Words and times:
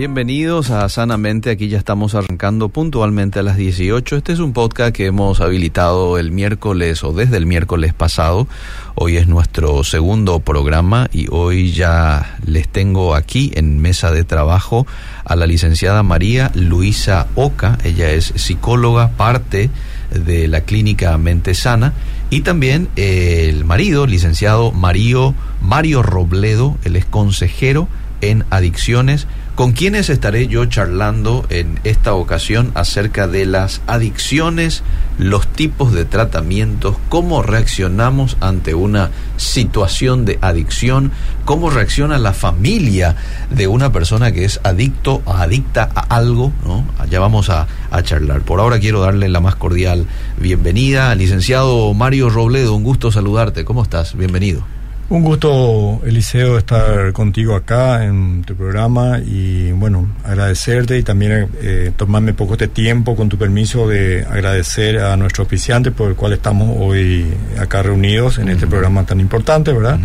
Bienvenidos 0.00 0.70
a 0.70 0.88
Sanamente, 0.88 1.50
aquí 1.50 1.68
ya 1.68 1.76
estamos 1.76 2.14
arrancando 2.14 2.70
puntualmente 2.70 3.38
a 3.38 3.42
las 3.42 3.58
18. 3.58 4.16
Este 4.16 4.32
es 4.32 4.38
un 4.38 4.54
podcast 4.54 4.96
que 4.96 5.04
hemos 5.04 5.42
habilitado 5.42 6.16
el 6.16 6.32
miércoles 6.32 7.04
o 7.04 7.12
desde 7.12 7.36
el 7.36 7.44
miércoles 7.44 7.92
pasado. 7.92 8.48
Hoy 8.94 9.18
es 9.18 9.28
nuestro 9.28 9.84
segundo 9.84 10.40
programa 10.40 11.10
y 11.12 11.26
hoy 11.30 11.72
ya 11.72 12.38
les 12.46 12.66
tengo 12.66 13.14
aquí 13.14 13.50
en 13.56 13.78
mesa 13.78 14.10
de 14.10 14.24
trabajo 14.24 14.86
a 15.22 15.36
la 15.36 15.46
licenciada 15.46 16.02
María 16.02 16.50
Luisa 16.54 17.26
Oca. 17.34 17.76
Ella 17.84 18.10
es 18.10 18.32
psicóloga, 18.36 19.10
parte 19.18 19.68
de 20.10 20.48
la 20.48 20.62
clínica 20.62 21.18
Mente 21.18 21.52
Sana 21.52 21.92
y 22.30 22.40
también 22.40 22.88
el 22.96 23.66
marido, 23.66 24.06
licenciado 24.06 24.72
Mario, 24.72 25.34
Mario 25.60 26.02
Robledo, 26.02 26.78
él 26.84 26.96
es 26.96 27.04
consejero 27.04 27.86
en 28.22 28.44
adicciones 28.48 29.26
con 29.60 29.72
quienes 29.72 30.08
estaré 30.08 30.48
yo 30.48 30.64
charlando 30.64 31.44
en 31.50 31.80
esta 31.84 32.14
ocasión 32.14 32.72
acerca 32.74 33.28
de 33.28 33.44
las 33.44 33.82
adicciones, 33.86 34.82
los 35.18 35.46
tipos 35.48 35.92
de 35.92 36.06
tratamientos, 36.06 36.96
cómo 37.10 37.42
reaccionamos 37.42 38.38
ante 38.40 38.74
una 38.74 39.10
situación 39.36 40.24
de 40.24 40.38
adicción, 40.40 41.12
cómo 41.44 41.68
reacciona 41.68 42.16
la 42.16 42.32
familia 42.32 43.16
de 43.50 43.66
una 43.66 43.92
persona 43.92 44.32
que 44.32 44.46
es 44.46 44.60
adicto 44.62 45.20
o 45.26 45.34
adicta 45.34 45.90
a 45.94 46.16
algo, 46.16 46.54
¿no? 46.64 46.86
Allá 46.98 47.20
vamos 47.20 47.50
a, 47.50 47.66
a 47.90 48.02
charlar. 48.02 48.40
Por 48.40 48.60
ahora 48.60 48.80
quiero 48.80 49.02
darle 49.02 49.28
la 49.28 49.40
más 49.40 49.56
cordial 49.56 50.06
bienvenida 50.38 51.14
licenciado 51.14 51.92
Mario 51.92 52.30
Robledo, 52.30 52.74
un 52.74 52.82
gusto 52.82 53.12
saludarte, 53.12 53.66
¿cómo 53.66 53.82
estás? 53.82 54.16
Bienvenido. 54.16 54.79
Un 55.10 55.24
gusto, 55.24 56.00
Eliseo, 56.06 56.56
estar 56.56 57.12
contigo 57.12 57.56
acá 57.56 58.04
en 58.04 58.44
tu 58.44 58.54
programa 58.54 59.18
y 59.18 59.72
bueno, 59.72 60.06
agradecerte 60.22 60.96
y 60.98 61.02
también 61.02 61.48
eh, 61.60 61.90
tomarme 61.96 62.32
poco 62.32 62.52
este 62.52 62.68
tiempo, 62.68 63.16
con 63.16 63.28
tu 63.28 63.36
permiso, 63.36 63.88
de 63.88 64.24
agradecer 64.24 65.00
a 65.00 65.16
nuestro 65.16 65.42
oficiante 65.42 65.90
por 65.90 66.10
el 66.10 66.14
cual 66.14 66.34
estamos 66.34 66.76
hoy 66.78 67.26
acá 67.58 67.82
reunidos 67.82 68.38
en 68.38 68.50
este 68.50 68.68
programa 68.68 69.04
tan 69.04 69.18
importante, 69.18 69.72
¿verdad? 69.72 69.98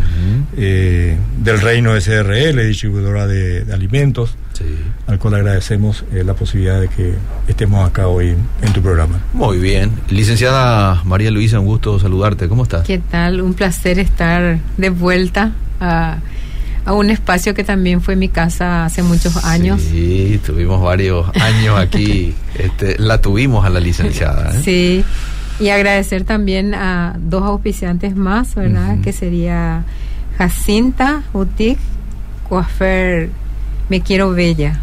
eh, 0.57 1.15
del 1.37 1.61
Reino 1.61 1.93
SRL, 1.95 2.65
distribuidora 2.65 3.27
de, 3.27 3.63
de 3.63 3.73
alimentos 3.73 4.35
sí. 4.53 4.65
Al 5.07 5.19
cual 5.19 5.35
agradecemos 5.35 6.03
eh, 6.11 6.23
la 6.23 6.33
posibilidad 6.33 6.79
de 6.79 6.87
que 6.87 7.13
estemos 7.47 7.87
acá 7.87 8.07
hoy 8.07 8.35
en 8.61 8.73
tu 8.73 8.81
programa. 8.81 9.19
Muy 9.33 9.59
bien. 9.59 9.91
Licenciada 10.09 11.01
María 11.03 11.31
Luisa, 11.31 11.59
un 11.59 11.67
gusto 11.67 11.99
saludarte. 11.99 12.47
¿Cómo 12.47 12.63
estás? 12.63 12.85
¿Qué 12.85 12.99
tal? 12.99 13.41
Un 13.41 13.53
placer 13.53 13.99
estar 13.99 14.59
de 14.77 14.89
vuelta 14.89 15.51
a, 15.79 16.17
a 16.85 16.93
un 16.93 17.09
espacio 17.11 17.53
que 17.53 17.63
también 17.63 18.01
fue 18.01 18.15
mi 18.15 18.29
casa 18.29 18.85
hace 18.85 19.03
muchos 19.03 19.43
años. 19.45 19.81
Sí, 19.81 20.39
tuvimos 20.45 20.81
varios 20.81 21.27
años 21.35 21.77
aquí. 21.79 22.33
este, 22.55 22.97
la 22.97 23.21
tuvimos 23.21 23.63
a 23.65 23.69
la 23.69 23.79
licenciada. 23.79 24.55
¿eh? 24.55 24.61
Sí. 24.63 25.03
Y 25.59 25.69
agradecer 25.69 26.23
también 26.25 26.73
a 26.73 27.15
dos 27.17 27.43
auspiciantes 27.43 28.15
más, 28.15 28.55
¿verdad? 28.55 28.95
Uh 28.95 28.97
-huh. 28.97 29.03
Que 29.03 29.13
sería 29.13 29.85
Jacinta 30.37 31.23
Boutique, 31.31 31.79
Coafer 32.49 33.29
me 33.89 34.01
Quiero 34.01 34.31
Bella, 34.31 34.81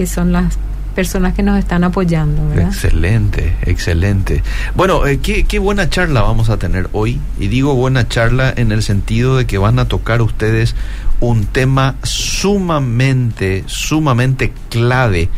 que 0.00 0.06
son 0.06 0.32
las 0.32 0.56
personas 0.94 1.34
que 1.34 1.42
nos 1.42 1.58
están 1.58 1.84
apoyando. 1.84 2.58
Excelente, 2.58 3.54
excelente. 3.66 4.42
Bueno, 4.74 5.06
eh, 5.06 5.18
qué, 5.18 5.44
qué, 5.44 5.58
buena 5.58 5.90
charla 5.90 6.22
vamos 6.22 6.48
a 6.48 6.56
tener 6.56 6.88
hoy. 6.92 7.20
Y 7.38 7.48
digo 7.48 7.74
buena 7.74 8.08
charla 8.08 8.50
en 8.56 8.72
el 8.72 8.82
sentido 8.82 9.36
de 9.36 9.44
que 9.44 9.58
van 9.58 9.78
a 9.78 9.88
tocar 9.88 10.22
ustedes 10.22 10.74
un 11.20 11.44
tema 11.44 11.96
sumamente, 12.02 13.62
sumamente 13.66 14.54
clave 14.70 15.28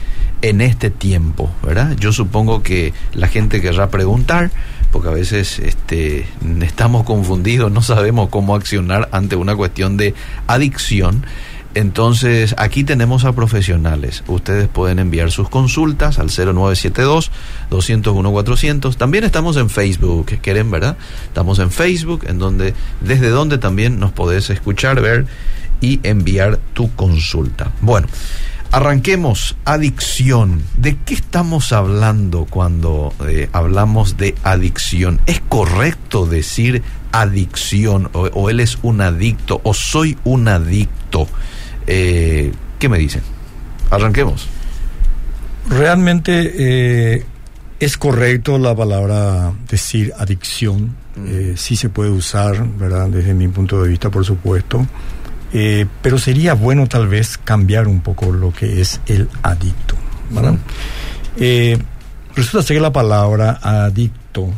en 0.42 0.60
este 0.60 0.90
tiempo, 0.90 1.50
¿verdad? 1.64 1.96
Yo 1.98 2.12
supongo 2.12 2.62
que 2.62 2.92
la 3.12 3.26
gente 3.26 3.60
querrá 3.60 3.90
preguntar, 3.90 4.52
porque 4.92 5.08
a 5.08 5.12
veces 5.12 5.58
este, 5.58 6.24
estamos 6.60 7.02
confundidos, 7.02 7.72
no 7.72 7.82
sabemos 7.82 8.28
cómo 8.28 8.54
accionar 8.54 9.08
ante 9.10 9.34
una 9.34 9.56
cuestión 9.56 9.96
de 9.96 10.14
adicción. 10.46 11.26
Entonces, 11.74 12.54
aquí 12.58 12.84
tenemos 12.84 13.24
a 13.24 13.32
profesionales. 13.32 14.22
Ustedes 14.26 14.68
pueden 14.68 14.98
enviar 14.98 15.30
sus 15.30 15.48
consultas 15.48 16.18
al 16.18 16.28
0972-201-400. 16.28 18.94
También 18.96 19.24
estamos 19.24 19.56
en 19.56 19.70
Facebook, 19.70 20.26
¿quieren, 20.42 20.70
verdad? 20.70 20.98
Estamos 21.24 21.58
en 21.60 21.70
Facebook, 21.70 22.24
en 22.26 22.38
donde, 22.38 22.74
desde 23.00 23.30
donde 23.30 23.56
también 23.56 23.98
nos 23.98 24.12
podés 24.12 24.50
escuchar, 24.50 25.00
ver 25.00 25.24
y 25.80 25.98
enviar 26.02 26.58
tu 26.74 26.94
consulta. 26.94 27.72
Bueno, 27.80 28.06
arranquemos. 28.70 29.56
Adicción. 29.64 30.62
¿De 30.76 30.98
qué 31.06 31.14
estamos 31.14 31.72
hablando 31.72 32.46
cuando 32.48 33.14
eh, 33.26 33.48
hablamos 33.52 34.18
de 34.18 34.34
adicción? 34.42 35.22
¿Es 35.24 35.40
correcto 35.48 36.26
decir 36.26 36.82
adicción 37.12 38.10
o, 38.12 38.26
o 38.26 38.50
él 38.50 38.60
es 38.60 38.76
un 38.82 39.00
adicto 39.00 39.62
o 39.64 39.72
soy 39.72 40.18
un 40.24 40.48
adicto? 40.48 41.28
Eh, 41.94 42.52
¿Qué 42.78 42.88
me 42.88 42.98
dicen? 42.98 43.22
Arranquemos. 43.90 44.48
Realmente 45.68 46.52
eh, 46.56 47.24
es 47.78 47.98
correcto 47.98 48.58
la 48.58 48.74
palabra 48.74 49.52
decir 49.68 50.12
adicción. 50.18 50.96
Mm. 51.14 51.26
Eh, 51.28 51.52
sí 51.56 51.76
se 51.76 51.90
puede 51.90 52.10
usar, 52.10 52.66
¿verdad? 52.78 53.08
Desde 53.08 53.34
mi 53.34 53.46
punto 53.48 53.82
de 53.82 53.90
vista, 53.90 54.10
por 54.10 54.24
supuesto. 54.24 54.86
Eh, 55.52 55.84
pero 56.00 56.16
sería 56.16 56.54
bueno 56.54 56.86
tal 56.86 57.08
vez 57.08 57.36
cambiar 57.36 57.86
un 57.86 58.00
poco 58.00 58.32
lo 58.32 58.54
que 58.54 58.80
es 58.80 58.98
el 59.06 59.28
adicto, 59.42 59.94
¿verdad? 60.30 60.54
Mm. 60.54 62.34
resulta 62.34 62.66
ser 62.66 62.78
que 62.78 62.80
la 62.80 62.92
palabra 62.92 63.58
adicto 63.62 64.48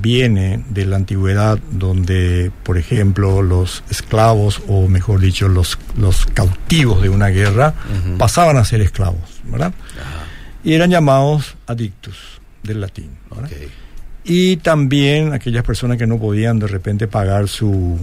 viene 0.00 0.64
de 0.70 0.86
la 0.86 0.96
antigüedad 0.96 1.58
donde, 1.70 2.50
por 2.62 2.78
ejemplo, 2.78 3.42
los 3.42 3.84
esclavos, 3.90 4.62
o 4.68 4.88
mejor 4.88 5.20
dicho, 5.20 5.48
los, 5.48 5.78
los 5.96 6.26
cautivos 6.26 7.02
de 7.02 7.08
una 7.08 7.28
guerra, 7.28 7.74
uh 7.90 8.08
-huh. 8.08 8.16
pasaban 8.16 8.56
a 8.56 8.64
ser 8.64 8.80
esclavos, 8.80 9.40
¿verdad? 9.44 9.72
Y 10.64 10.74
eran 10.74 10.90
llamados 10.90 11.56
adictus, 11.66 12.40
del 12.62 12.80
latín. 12.80 13.10
Okay. 13.30 13.68
Y 14.24 14.56
también 14.58 15.32
aquellas 15.32 15.64
personas 15.64 15.98
que 15.98 16.06
no 16.06 16.18
podían 16.18 16.58
de 16.58 16.68
repente 16.68 17.08
pagar 17.08 17.48
su, 17.48 17.98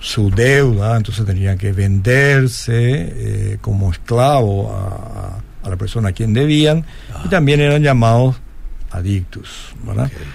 su 0.00 0.30
deuda, 0.30 0.96
entonces 0.96 1.24
tenían 1.24 1.56
que 1.56 1.72
venderse 1.72 2.72
eh, 2.74 3.58
como 3.60 3.92
esclavo 3.92 4.74
a, 4.74 5.66
a, 5.66 5.70
la 5.70 5.76
persona 5.76 6.08
a 6.08 6.12
quien 6.12 6.34
debían, 6.34 6.84
y 7.24 7.28
también 7.28 7.60
eran 7.60 7.82
llamados 7.82 8.36
adictus, 8.90 9.72
¿verdad? 9.86 10.06
Okay. 10.06 10.26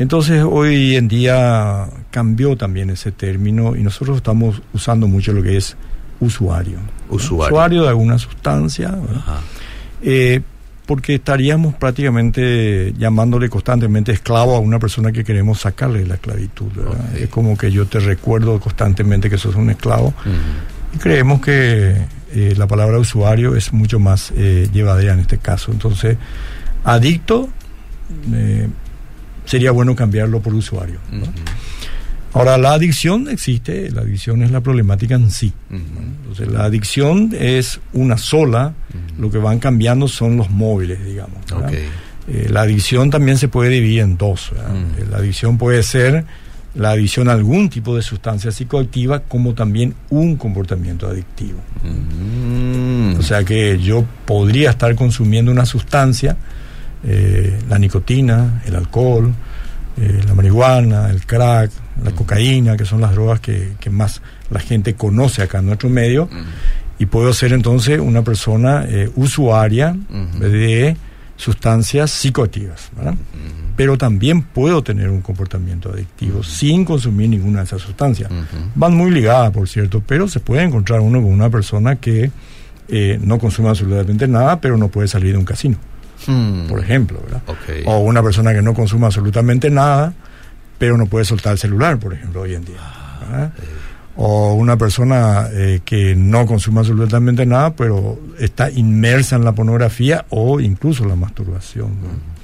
Entonces 0.00 0.42
hoy 0.48 0.96
en 0.96 1.08
día 1.08 1.86
cambió 2.10 2.56
también 2.56 2.88
ese 2.88 3.12
término 3.12 3.76
y 3.76 3.82
nosotros 3.82 4.16
estamos 4.16 4.62
usando 4.72 5.06
mucho 5.06 5.34
lo 5.34 5.42
que 5.42 5.58
es 5.58 5.76
usuario. 6.20 6.78
Usuario. 7.10 7.54
Usuario 7.54 7.82
de 7.82 7.88
alguna 7.90 8.18
sustancia. 8.18 8.98
Eh, 10.00 10.40
porque 10.86 11.16
estaríamos 11.16 11.74
prácticamente 11.74 12.94
llamándole 12.96 13.50
constantemente 13.50 14.10
esclavo 14.10 14.56
a 14.56 14.58
una 14.58 14.78
persona 14.78 15.12
que 15.12 15.22
queremos 15.22 15.60
sacarle 15.60 16.06
la 16.06 16.14
esclavitud. 16.14 16.70
Okay. 16.78 17.24
Es 17.24 17.28
como 17.28 17.58
que 17.58 17.70
yo 17.70 17.86
te 17.86 18.00
recuerdo 18.00 18.58
constantemente 18.58 19.28
que 19.28 19.36
sos 19.36 19.54
un 19.54 19.68
esclavo. 19.68 20.08
Uh 20.08 20.30
-huh. 20.30 20.94
Y 20.96 20.98
creemos 20.98 21.42
que 21.42 21.94
eh, 22.32 22.54
la 22.56 22.66
palabra 22.66 22.98
usuario 22.98 23.54
es 23.54 23.74
mucho 23.74 24.00
más 24.00 24.32
eh, 24.34 24.66
llevadera 24.72 25.12
en 25.12 25.20
este 25.20 25.36
caso. 25.36 25.72
Entonces, 25.72 26.16
adicto 26.84 27.50
eh, 28.32 28.66
sería 29.50 29.72
bueno 29.72 29.96
cambiarlo 29.96 30.40
por 30.40 30.54
usuario. 30.54 31.00
¿no? 31.10 31.24
Uh 31.24 31.26
-huh. 31.26 31.30
Ahora, 32.32 32.56
la 32.56 32.74
adicción 32.74 33.28
existe, 33.28 33.90
la 33.90 34.02
adicción 34.02 34.42
es 34.44 34.52
la 34.52 34.60
problemática 34.60 35.16
en 35.16 35.30
sí. 35.32 35.52
Uh 35.70 35.74
-huh. 35.74 35.80
Entonces, 36.20 36.48
la 36.48 36.64
adicción 36.64 37.30
es 37.36 37.80
una 37.92 38.16
sola, 38.16 38.68
uh 38.68 38.96
-huh. 38.96 39.20
lo 39.20 39.30
que 39.30 39.38
van 39.38 39.58
cambiando 39.58 40.06
son 40.06 40.36
los 40.36 40.50
móviles, 40.50 41.04
digamos. 41.04 41.38
Okay. 41.52 41.88
Eh, 42.28 42.48
la 42.48 42.60
adicción 42.60 43.10
también 43.10 43.36
se 43.38 43.48
puede 43.48 43.70
dividir 43.70 44.00
en 44.00 44.16
dos. 44.16 44.52
Eh, 44.52 45.04
la 45.10 45.16
adicción 45.16 45.58
puede 45.58 45.82
ser 45.82 46.24
la 46.76 46.90
adicción 46.90 47.28
a 47.28 47.32
algún 47.32 47.68
tipo 47.68 47.96
de 47.96 48.02
sustancia 48.02 48.52
psicoactiva 48.52 49.20
como 49.20 49.54
también 49.54 49.94
un 50.10 50.36
comportamiento 50.36 51.08
adictivo. 51.08 51.58
O 53.18 53.22
sea 53.22 53.42
que 53.42 53.80
yo 53.80 54.04
podría 54.24 54.70
estar 54.70 54.94
consumiendo 54.94 55.50
una 55.50 55.66
sustancia, 55.66 56.36
eh, 57.04 57.58
la 57.68 57.78
nicotina, 57.78 58.62
el 58.66 58.76
alcohol, 58.76 59.32
eh, 59.96 60.20
la 60.26 60.34
marihuana, 60.34 61.10
el 61.10 61.26
crack, 61.26 61.70
la 62.02 62.10
uh 62.10 62.12
-huh. 62.12 62.14
cocaína, 62.14 62.76
que 62.76 62.84
son 62.84 63.00
las 63.00 63.12
drogas 63.12 63.40
que, 63.40 63.72
que, 63.80 63.90
más 63.90 64.22
la 64.50 64.60
gente 64.60 64.94
conoce 64.94 65.42
acá 65.42 65.58
en 65.58 65.66
nuestro 65.66 65.88
medio, 65.88 66.24
uh 66.24 66.28
-huh. 66.28 66.44
y 66.98 67.06
puedo 67.06 67.32
ser 67.32 67.52
entonces 67.52 68.00
una 68.00 68.22
persona 68.22 68.84
eh, 68.88 69.10
usuaria 69.16 69.94
uh 69.94 70.14
-huh. 70.14 70.38
de 70.38 70.96
sustancias 71.36 72.10
psicoactivas, 72.10 72.90
¿verdad? 72.96 73.14
pero 73.80 73.96
también 73.96 74.42
puedo 74.42 74.82
tener 74.82 75.08
un 75.08 75.22
comportamiento 75.22 75.90
adictivo 75.90 76.42
sin 76.42 76.84
consumir 76.84 77.30
ninguna 77.30 77.60
de 77.60 77.64
esas 77.64 77.80
sustancias. 77.80 78.30
Van 78.74 78.94
muy 78.94 79.10
ligadas, 79.10 79.52
por 79.52 79.66
cierto, 79.66 80.02
pero 80.06 80.28
se 80.28 80.38
puede 80.38 80.64
encontrar 80.64 81.00
uno 81.00 81.22
con 81.22 81.32
una 81.32 81.48
persona 81.48 81.96
que 81.96 82.30
eh, 82.88 83.18
no 83.22 83.38
consume 83.38 83.70
absolutamente 83.70 84.28
nada, 84.28 84.60
pero 84.60 84.76
no 84.76 84.88
puede 84.88 85.08
salir 85.08 85.32
de 85.32 85.38
un 85.38 85.46
casino, 85.46 85.78
Hmm. 86.26 86.66
por 86.68 86.80
ejemplo. 86.80 87.20
O 87.86 87.98
una 87.98 88.22
persona 88.22 88.52
que 88.52 88.62
no 88.62 88.74
consume 88.74 89.06
absolutamente 89.06 89.70
nada, 89.70 90.12
pero 90.78 90.96
no 90.96 91.06
puede 91.06 91.24
soltar 91.24 91.52
el 91.52 91.58
celular, 91.58 91.98
por 91.98 92.14
ejemplo, 92.14 92.42
hoy 92.42 92.54
en 92.54 92.64
día. 92.64 92.80
¿verdad? 93.20 93.52
O 94.16 94.54
una 94.54 94.76
persona 94.76 95.48
eh, 95.52 95.80
que 95.84 96.14
no 96.14 96.44
consume 96.46 96.80
absolutamente 96.80 97.46
nada, 97.46 97.74
pero 97.74 98.18
está 98.38 98.70
inmersa 98.70 99.36
en 99.36 99.44
la 99.44 99.52
pornografía 99.52 100.26
o 100.30 100.60
incluso 100.60 101.04
la 101.04 101.16
masturbación. 101.16 101.88
¿no? 101.88 102.40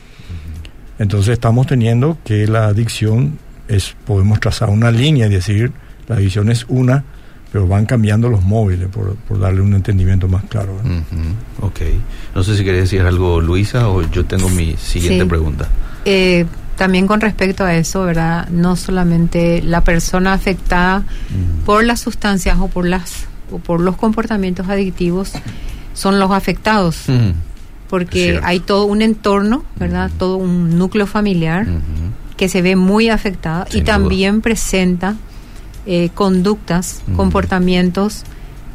Entonces 0.99 1.35
estamos 1.35 1.67
teniendo 1.67 2.19
que 2.25 2.47
la 2.47 2.67
adicción 2.67 3.39
es, 3.69 3.95
podemos 4.07 4.41
trazar 4.41 4.71
una 4.71 4.91
línea 4.91 5.27
y 5.27 5.31
decir, 5.31 5.73
la 6.09 6.17
adicción 6.17 6.51
es 6.51 6.65
una, 6.69 7.05
pero 7.57 7.67
van 7.67 7.87
cambiando 7.87 8.29
los 8.29 8.43
móviles, 8.43 8.87
por, 8.89 9.15
por 9.17 9.41
darle 9.41 9.63
un 9.63 9.73
entendimiento 9.73 10.29
más 10.29 10.45
claro. 10.45 10.75
Ujú, 10.75 11.67
Ok. 11.67 11.81
No 12.35 12.43
sé 12.43 12.55
si 12.55 12.65
querés 12.65 12.83
decir 12.83 13.01
algo, 13.01 13.41
Luisa, 13.41 13.89
o 13.89 14.03
yo 14.11 14.27
tengo 14.27 14.51
mi 14.51 14.77
siguiente 14.77 15.23
Sí. 15.25 15.29
pregunta. 15.31 15.67
Eh, 16.05 16.45
también 16.77 17.07
con 17.07 17.23
respecto 17.23 17.65
a 17.65 17.75
eso, 17.75 18.03
¿verdad? 18.03 18.47
No 18.51 18.77
solamente 18.77 19.63
la 19.63 19.81
persona 19.81 20.35
afectada 20.35 21.05
por 21.65 21.83
las 21.83 22.01
sustancias 22.01 22.59
o 22.61 22.69
por 22.69 22.87
las 22.87 23.25
o 23.51 23.59
por 23.59 23.81
los 23.81 23.97
comportamientos 23.97 24.69
adictivos 24.69 25.33
son 25.95 26.19
los 26.19 26.33
afectados, 26.33 27.05
porque 27.89 28.39
hay 28.43 28.61
todo 28.61 28.85
un 28.85 29.01
entorno, 29.01 29.65
¿verdad? 29.79 30.11
Todo 30.19 30.37
un 30.37 30.77
núcleo 30.77 31.07
familiar 31.07 31.67
que 32.37 32.51
se 32.51 32.61
ve 32.61 32.77
muy 32.77 33.09
afectada 33.09 33.65
Sin 33.71 33.79
y 33.79 33.81
duda. 33.81 33.93
también 33.95 34.43
presenta 34.43 35.15
eh, 35.87 36.11
conductas, 36.15 37.03
Ujú. 37.09 37.17
comportamientos 37.17 38.25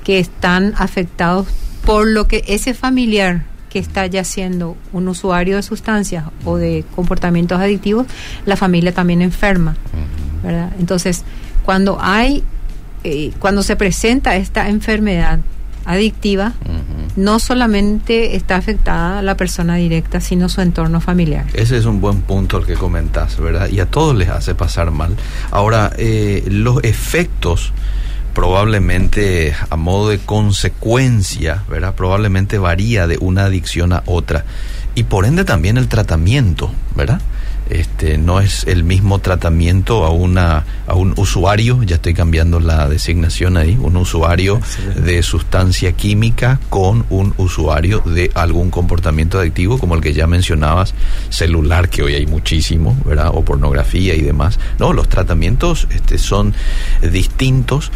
que 0.04 0.20
están 0.20 0.74
afectados 0.78 1.48
por 1.86 2.08
lo 2.08 2.28
que 2.28 2.44
ese 2.48 2.74
familiar 2.74 3.44
que 3.70 3.80
está 3.80 4.06
ya 4.06 4.24
siendo 4.24 4.76
un 4.92 5.08
usuario 5.08 5.56
de 5.56 5.64
sustancias 5.64 6.26
o 6.44 6.58
de 6.58 6.84
comportamientos 6.96 7.60
adictivos, 7.60 8.06
la 8.46 8.58
familia 8.58 8.94
también 8.94 9.22
enferma, 9.22 9.76
¿verdad? 10.44 10.72
Entonces, 10.78 11.24
cuando 11.64 11.98
hay, 12.02 12.44
eh, 13.04 13.32
cuando 13.40 13.64
se 13.64 13.76
presenta 13.78 14.36
esta 14.36 14.68
enfermedad 14.68 15.40
adictiva, 15.92 16.54
no 17.16 17.40
solamente 17.40 18.36
está 18.36 18.56
afectada 18.56 19.22
la 19.22 19.36
persona 19.36 19.76
directa, 19.76 20.22
sino 20.22 20.50
su 20.50 20.62
entorno 20.62 21.02
familiar. 21.02 21.46
Ese 21.54 21.78
es 21.78 21.86
un 21.86 22.02
buen 22.02 22.22
punto 22.22 22.58
el 22.58 22.66
que 22.66 22.76
comentás, 22.76 23.40
¿verdad? 23.40 23.70
Y 23.70 23.80
a 23.80 23.86
todos 23.86 24.16
les 24.16 24.30
hace 24.30 24.56
pasar 24.56 24.92
mal. 24.92 25.16
Ahora, 25.52 25.92
eh, 25.98 26.44
los 26.48 26.84
efectos 26.84 27.74
probablemente 28.34 29.54
a 29.70 29.76
modo 29.76 30.10
de 30.10 30.20
consecuencia, 30.20 31.64
¿verdad? 31.70 31.96
Probablemente 31.96 32.58
varía 32.58 33.08
de 33.08 33.18
una 33.20 33.46
adicción 33.46 33.94
a 33.94 34.04
otra. 34.06 34.46
Y 34.96 35.04
por 35.04 35.26
ende 35.26 35.46
también 35.46 35.78
el 35.78 35.88
tratamiento, 35.88 36.72
¿verdad? 36.96 37.22
Este, 37.72 38.18
no 38.18 38.42
es 38.42 38.68
el 38.68 38.84
mismo 38.84 39.20
tratamiento 39.20 40.04
a 40.04 40.10
una 40.10 40.66
a 40.88 40.96
un 40.96 41.14
usuario, 41.16 41.84
ya 41.84 41.96
estoy 41.96 42.14
cambiando 42.14 42.60
la 42.60 42.90
designación 42.90 43.56
ahí, 43.56 43.78
un 43.82 43.96
usuario 43.96 44.58
Excelente. 44.58 45.02
de 45.02 45.24
sustancia 45.24 45.94
química 45.94 46.60
con 46.70 47.06
un 47.10 47.34
usuario 47.38 48.00
de 48.02 48.30
algún 48.36 48.72
comportamiento 48.72 49.40
adictivo 49.40 49.78
como 49.78 49.96
el 49.96 50.02
que 50.02 50.12
ya 50.12 50.28
mencionabas, 50.28 50.94
celular, 51.30 51.88
que 51.88 52.04
hoy 52.04 52.16
hay 52.16 52.26
muchísimo, 52.26 52.98
¿verdad? 53.06 53.32
O 53.34 53.46
pornografía 53.46 54.16
y 54.16 54.22
demás. 54.22 54.60
No, 54.78 54.92
los 54.92 55.08
tratamientos 55.08 55.88
este, 55.92 56.18
son 56.18 56.54
distintos 57.10 57.90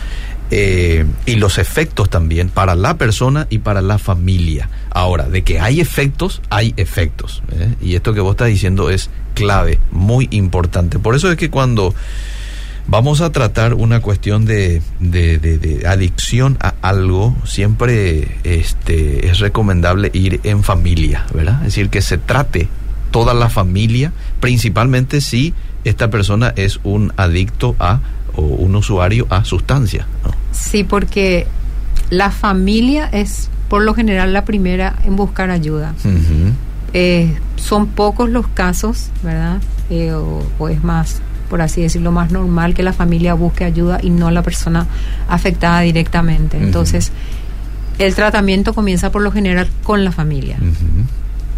eh, 0.57 1.05
y 1.25 1.35
los 1.35 1.57
efectos 1.57 2.09
también 2.09 2.47
para 2.47 2.75
la 2.75 2.97
persona 2.97 3.45
y 3.49 3.57
para 3.57 3.81
la 3.81 3.97
familia. 3.97 4.69
Ahora, 4.89 5.27
de 5.27 5.41
que 5.43 5.59
hay 5.59 5.81
efectos, 5.81 6.41
hay 6.49 6.73
efectos. 6.77 7.43
¿eh? 7.51 7.75
Y 7.81 7.95
esto 7.95 8.13
que 8.13 8.21
vos 8.21 8.31
estás 8.31 8.47
diciendo 8.47 8.89
es 8.89 9.09
clave, 9.33 9.79
muy 9.91 10.29
importante. 10.31 10.97
Por 10.97 11.13
eso 11.13 11.29
es 11.29 11.35
que 11.37 11.49
cuando 11.49 11.93
vamos 12.87 13.19
a 13.19 13.31
tratar 13.33 13.73
una 13.73 13.99
cuestión 13.99 14.45
de, 14.45 14.81
de- 15.01 15.39
de- 15.39 15.57
de 15.57 15.87
adicción 15.87 16.57
a 16.61 16.73
algo, 16.81 17.35
siempre 17.43 18.37
este, 18.45 19.27
es 19.27 19.39
recomendable 19.39 20.09
ir 20.13 20.39
en 20.43 20.63
familia, 20.63 21.25
¿verdad? 21.33 21.57
Es 21.61 21.75
decir, 21.75 21.89
que 21.89 22.01
se 22.01 22.17
trate 22.17 22.69
toda 23.11 23.33
la 23.33 23.49
familia, 23.49 24.13
principalmente 24.39 25.19
si 25.19 25.53
esta 25.83 26.09
persona 26.09 26.53
es 26.55 26.79
un 26.83 27.11
adicto 27.17 27.75
a 27.79 27.99
o 28.37 28.41
un 28.41 28.75
usuario 28.75 29.27
a 29.29 29.45
sustancia. 29.45 30.07
Sí, 30.55 30.83
porque 30.83 31.47
la 32.09 32.31
familia 32.31 33.09
es 33.11 33.49
por 33.69 33.83
lo 33.83 33.93
general 33.93 34.33
la 34.33 34.45
primera 34.45 34.95
en 35.05 35.15
buscar 35.15 35.49
ayuda. 35.49 35.93
Eh, 36.93 37.35
son 37.57 37.87
pocos 37.87 38.29
los 38.29 38.47
casos, 38.47 39.09
¿verdad? 39.23 39.61
Eh, 39.89 40.13
o, 40.13 40.43
o 40.57 40.69
es 40.69 40.83
más, 40.83 41.21
por 41.49 41.61
así 41.61 41.81
decirlo, 41.81 42.11
más 42.11 42.31
normal 42.31 42.73
que 42.73 42.83
la 42.83 42.93
familia 42.93 43.33
busque 43.33 43.65
ayuda 43.65 43.99
y 44.01 44.09
no 44.09 44.31
la 44.31 44.43
persona 44.43 44.87
afectada 45.27 45.81
directamente. 45.81 46.57
Entonces, 46.57 47.11
el 47.97 48.13
tratamiento 48.15 48.73
comienza 48.73 49.11
por 49.11 49.21
lo 49.21 49.31
general 49.31 49.67
con 49.83 50.03
la 50.03 50.11
familia. 50.11 50.57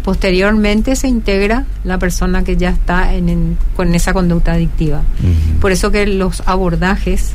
Posteriormente 0.08 0.96
se 0.96 1.06
integra 1.06 1.66
la 1.84 1.98
persona 1.98 2.42
que 2.42 2.56
ya 2.56 2.70
está 2.70 3.12
en, 3.12 3.28
en- 3.28 3.58
con 3.76 3.94
esa 3.94 4.14
conducta 4.14 4.52
adictiva. 4.52 5.02
Por 5.60 5.70
eso 5.70 5.90
que 5.90 6.06
los 6.06 6.42
abordajes, 6.46 7.34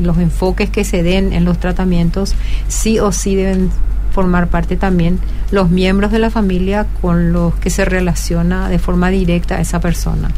los 0.00 0.18
enfoques 0.18 0.70
que 0.70 0.84
se 0.84 1.02
den 1.02 1.32
en 1.32 1.44
los 1.44 1.58
tratamientos, 1.58 2.36
sí 2.68 3.00
o 3.00 3.10
sí 3.10 3.34
deben 3.34 3.70
formar 4.12 4.46
parte 4.46 4.76
también 4.76 5.18
los 5.50 5.68
miembros 5.70 6.12
de 6.12 6.20
la 6.20 6.30
familia 6.30 6.86
con 7.00 7.32
los 7.32 7.56
que 7.56 7.70
se 7.70 7.84
relaciona 7.84 8.68
de 8.68 8.78
forma 8.78 9.08
directa 9.10 9.56
a 9.56 9.60
esa 9.60 9.80
persona. 9.80 10.28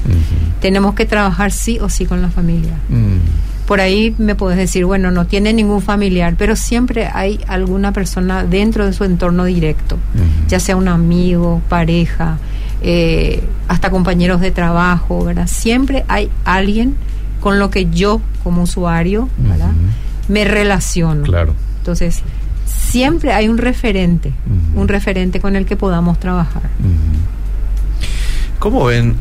Tenemos 0.62 0.94
que 0.94 1.04
trabajar 1.04 1.52
sí 1.52 1.78
o 1.82 1.90
sí 1.90 2.06
con 2.06 2.22
la 2.22 2.30
familia. 2.30 2.72
Por 3.66 3.80
ahí 3.80 4.14
me 4.18 4.34
puedes 4.34 4.58
decir, 4.58 4.84
bueno, 4.84 5.10
no 5.10 5.26
tiene 5.26 5.52
ningún 5.52 5.80
familiar, 5.80 6.34
pero 6.36 6.54
siempre 6.54 7.08
hay 7.12 7.40
alguna 7.48 7.92
persona 7.92 8.44
dentro 8.44 8.84
de 8.84 8.92
su 8.92 9.04
entorno 9.04 9.44
directo, 9.44 9.96
ya 10.48 10.60
sea 10.60 10.76
un 10.76 10.88
amigo, 10.88 11.62
pareja, 11.68 12.38
eh, 12.82 13.42
hasta 13.68 13.90
compañeros 13.90 14.42
de 14.42 14.50
trabajo, 14.50 15.24
¿verdad? 15.24 15.46
Siempre 15.46 16.04
hay 16.08 16.30
alguien 16.44 16.96
con 17.40 17.58
lo 17.58 17.70
que 17.70 17.90
yo, 17.90 18.20
como 18.42 18.62
usuario, 18.62 19.28
¿verdad? 19.38 19.72
Me 20.28 20.44
relaciono. 20.44 21.22
Claro. 21.24 21.54
Entonces, 21.78 22.22
siempre 22.66 23.32
hay 23.32 23.48
un 23.48 23.58
referente, 23.58 24.32
un 24.74 24.88
referente 24.88 25.40
con 25.40 25.56
el 25.56 25.64
que 25.66 25.76
podamos 25.76 26.20
trabajar. 26.20 26.62
¿Cómo 28.58 28.86
ven 28.86 29.16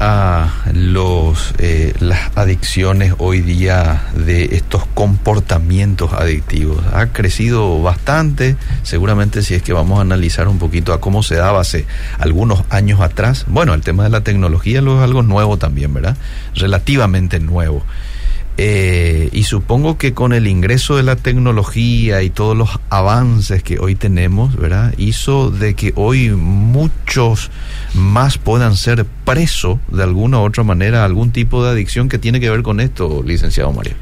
los 0.74 1.54
eh, 1.58 1.94
las 2.00 2.32
adicciones 2.36 3.14
hoy 3.18 3.42
día 3.42 4.06
de 4.16 4.56
estos 4.56 4.86
comportamientos 4.94 6.14
adictivos? 6.14 6.82
Ha 6.94 7.08
crecido 7.08 7.82
bastante, 7.82 8.56
seguramente 8.84 9.42
si 9.42 9.54
es 9.54 9.62
que 9.62 9.74
vamos 9.74 10.00
a 10.00 10.02
analizar 10.02 10.48
un 10.48 10.60
poquito 10.60 10.94
a 10.94 11.02
cómo 11.02 11.24
se 11.24 11.36
daba 11.36 11.60
hace 11.60 11.86
algunos 12.20 12.64
años 12.70 13.02
atrás. 13.02 13.46
Bueno, 13.48 13.74
el 13.74 13.82
tema 13.82 14.04
de 14.04 14.10
la 14.10 14.22
tecnología 14.22 14.82
lo 14.82 14.98
es 14.98 15.04
algo 15.04 15.24
nuevo 15.24 15.58
también, 15.58 15.94
¿verdad? 15.94 16.16
Relativamente 16.56 17.40
nuevo. 17.42 17.84
Eh, 18.58 19.30
y 19.32 19.44
supongo 19.44 19.98
que 19.98 20.14
con 20.14 20.32
el 20.32 20.46
ingreso 20.48 20.96
de 20.96 21.02
la 21.04 21.16
tecnología 21.16 22.22
y 22.22 22.30
todos 22.30 22.56
los 22.56 22.70
avances 22.90 23.64
que 23.64 23.80
hoy 23.80 23.96
tenemos, 23.96 24.56
¿verdad? 24.56 24.94
Hizo 24.98 25.50
de 25.50 25.74
que 25.74 25.92
hoy 25.96 26.30
muchos 26.30 27.50
más 27.96 28.38
puedan 28.38 28.76
ser 28.76 29.06
presos 29.26 29.80
de 29.88 30.04
alguna 30.04 30.38
u 30.40 30.44
otra 30.44 30.64
manera 30.64 31.02
a 31.02 31.06
algún 31.06 31.32
tipo 31.32 31.64
de 31.64 31.72
adicción 31.72 32.10
que 32.10 32.20
tiene 32.20 32.40
que 32.40 32.50
ver 32.50 32.62
con 32.62 32.80
esto, 32.80 33.24
licenciado 33.26 33.72
Mario. 33.72 33.94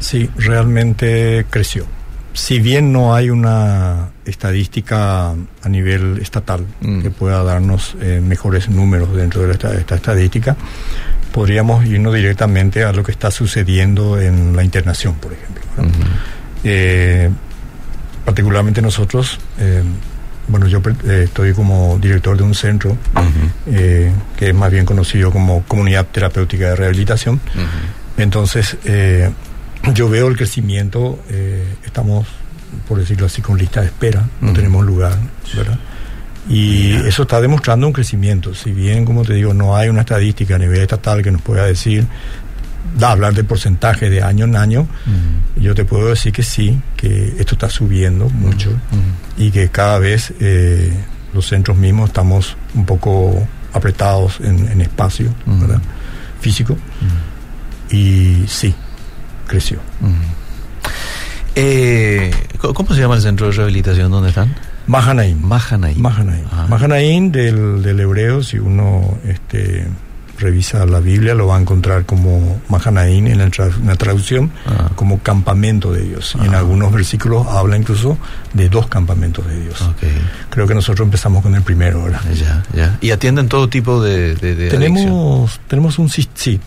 Sí, 0.00 0.30
realmente 0.36 1.44
creció. 1.50 1.84
Si 2.32 2.60
bien 2.60 2.92
no 2.92 3.14
hay 3.14 3.30
una 3.30 4.10
estadística 4.24 5.30
a 5.30 5.68
nivel 5.68 6.18
estatal 6.22 6.64
Mm. 6.80 7.00
que 7.00 7.10
pueda 7.10 7.42
darnos 7.42 7.96
eh, 8.00 8.22
mejores 8.24 8.68
números 8.68 9.14
dentro 9.14 9.42
de 9.42 9.52
esta, 9.52 9.74
esta 9.74 9.96
estadística, 9.96 10.56
podríamos 11.32 11.84
irnos 11.86 12.14
directamente 12.14 12.84
a 12.84 12.92
lo 12.92 13.02
que 13.02 13.12
está 13.12 13.30
sucediendo 13.30 14.20
en 14.20 14.54
la 14.56 14.64
internación, 14.64 15.14
por 15.14 15.32
ejemplo. 15.32 15.62
Eh, 16.64 17.30
particularmente 18.24 18.82
nosotros, 18.82 19.38
eh, 19.58 19.82
bueno, 20.48 20.66
yo 20.66 20.80
eh, 21.04 21.22
estoy 21.24 21.52
como 21.52 21.98
director 22.00 22.36
de 22.36 22.42
un 22.42 22.54
centro 22.54 22.96
eh, 23.66 24.12
que 24.36 24.48
es 24.48 24.54
más 24.54 24.70
bien 24.70 24.84
conocido 24.84 25.30
como 25.30 25.62
Comunidad 25.64 26.06
Terapéutica 26.06 26.70
de 26.70 26.76
Rehabilitación. 26.76 27.36
Ujú. 27.36 28.22
Entonces, 28.22 28.76
eh, 28.84 29.30
yo 29.94 30.08
veo 30.08 30.26
el 30.28 30.36
crecimiento, 30.36 31.20
eh, 31.30 31.64
estamos, 31.84 32.26
por 32.88 32.98
decirlo 32.98 33.26
así, 33.26 33.40
con 33.40 33.56
lista 33.56 33.80
de 33.80 33.86
espera, 33.86 34.24
no 34.40 34.52
tenemos 34.52 34.84
lugar, 34.84 35.16
¿verdad? 35.54 35.78
Y 36.48 36.92
eso 37.06 37.22
está 37.22 37.40
demostrando 37.40 37.86
un 37.86 37.92
crecimiento. 37.92 38.54
Si 38.54 38.72
bien, 38.72 39.04
como 39.04 39.22
te 39.24 39.34
digo, 39.34 39.52
no 39.52 39.76
hay 39.76 39.88
una 39.88 40.00
estadística 40.00 40.54
a 40.54 40.58
nivel 40.58 40.80
estatal 40.80 41.22
que 41.22 41.30
nos 41.30 41.42
pueda 41.42 41.64
decir, 41.66 42.06
da 42.96 43.10
hablar 43.12 43.34
de 43.34 43.44
porcentaje 43.44 44.08
de 44.08 44.22
año 44.22 44.46
en 44.46 44.56
año, 44.56 44.80
Ujú. 44.80 45.60
yo 45.62 45.74
te 45.74 45.84
puedo 45.84 46.08
decir 46.08 46.32
que 46.32 46.42
sí, 46.42 46.80
que 46.96 47.34
esto 47.38 47.54
está 47.54 47.68
subiendo 47.68 48.28
mucho. 48.30 48.70
Ujú. 48.70 49.44
y 49.44 49.50
que 49.50 49.68
cada 49.68 49.98
vez 49.98 50.32
eh, 50.40 50.92
los 51.34 51.46
centros 51.46 51.76
mismos 51.76 52.08
estamos 52.08 52.56
un 52.74 52.86
poco 52.86 53.46
apretados 53.74 54.40
en, 54.40 54.80
espacio 54.80 55.32
¿verdad? 55.44 55.80
físico 56.40 56.76
y 57.90 58.44
sí, 58.48 58.74
creció. 59.46 59.78
Eh, 61.54 62.30
¿Cómo 62.60 62.94
se 62.94 63.00
llama 63.00 63.16
el 63.16 63.22
centro 63.22 63.46
de 63.46 63.52
rehabilitación 63.52 64.10
donde 64.10 64.28
están? 64.30 64.54
Mahanaim. 64.88 65.38
Mahanaim. 65.42 65.98
Mahanaim. 66.00 66.44
Ah. 66.50 66.66
Mahanaim 66.68 67.30
del, 67.30 67.82
del 67.82 68.00
hebreo, 68.00 68.42
si 68.42 68.58
uno 68.58 69.18
este, 69.24 69.86
revisa 70.38 70.86
la 70.86 71.00
Biblia, 71.00 71.34
lo 71.34 71.48
va 71.48 71.56
a 71.56 71.60
encontrar 71.60 72.06
como 72.06 72.60
Mahanaim 72.68 73.26
en 73.26 73.38
la, 73.38 73.96
traducción, 73.96 74.50
ah. 74.66 74.90
como 74.96 75.18
campamento 75.20 75.92
de 75.92 76.02
Dios. 76.02 76.34
Y 76.42 76.46
en 76.46 76.54
ah. 76.54 76.58
algunos 76.58 76.90
versículos 76.92 77.46
habla 77.46 77.76
incluso 77.76 78.16
de 78.54 78.68
dos 78.68 78.86
campamentos 78.86 79.46
de 79.46 79.60
Dios. 79.60 79.88
Creo 80.50 80.66
que 80.66 80.74
nosotros 80.74 81.04
empezamos 81.04 81.42
con 81.42 81.54
el 81.54 81.62
primero 81.62 82.00
ahora. 82.00 82.20
Ya, 82.34 82.64
ya. 82.74 82.98
¿Y 83.00 83.10
atienden 83.10 83.48
todo 83.48 83.68
tipo 83.68 84.02
de, 84.02 84.34
de, 84.36 84.68
tenemos, 84.68 85.60
tenemos 85.68 85.98
un 85.98 86.08
sí, 86.08 86.60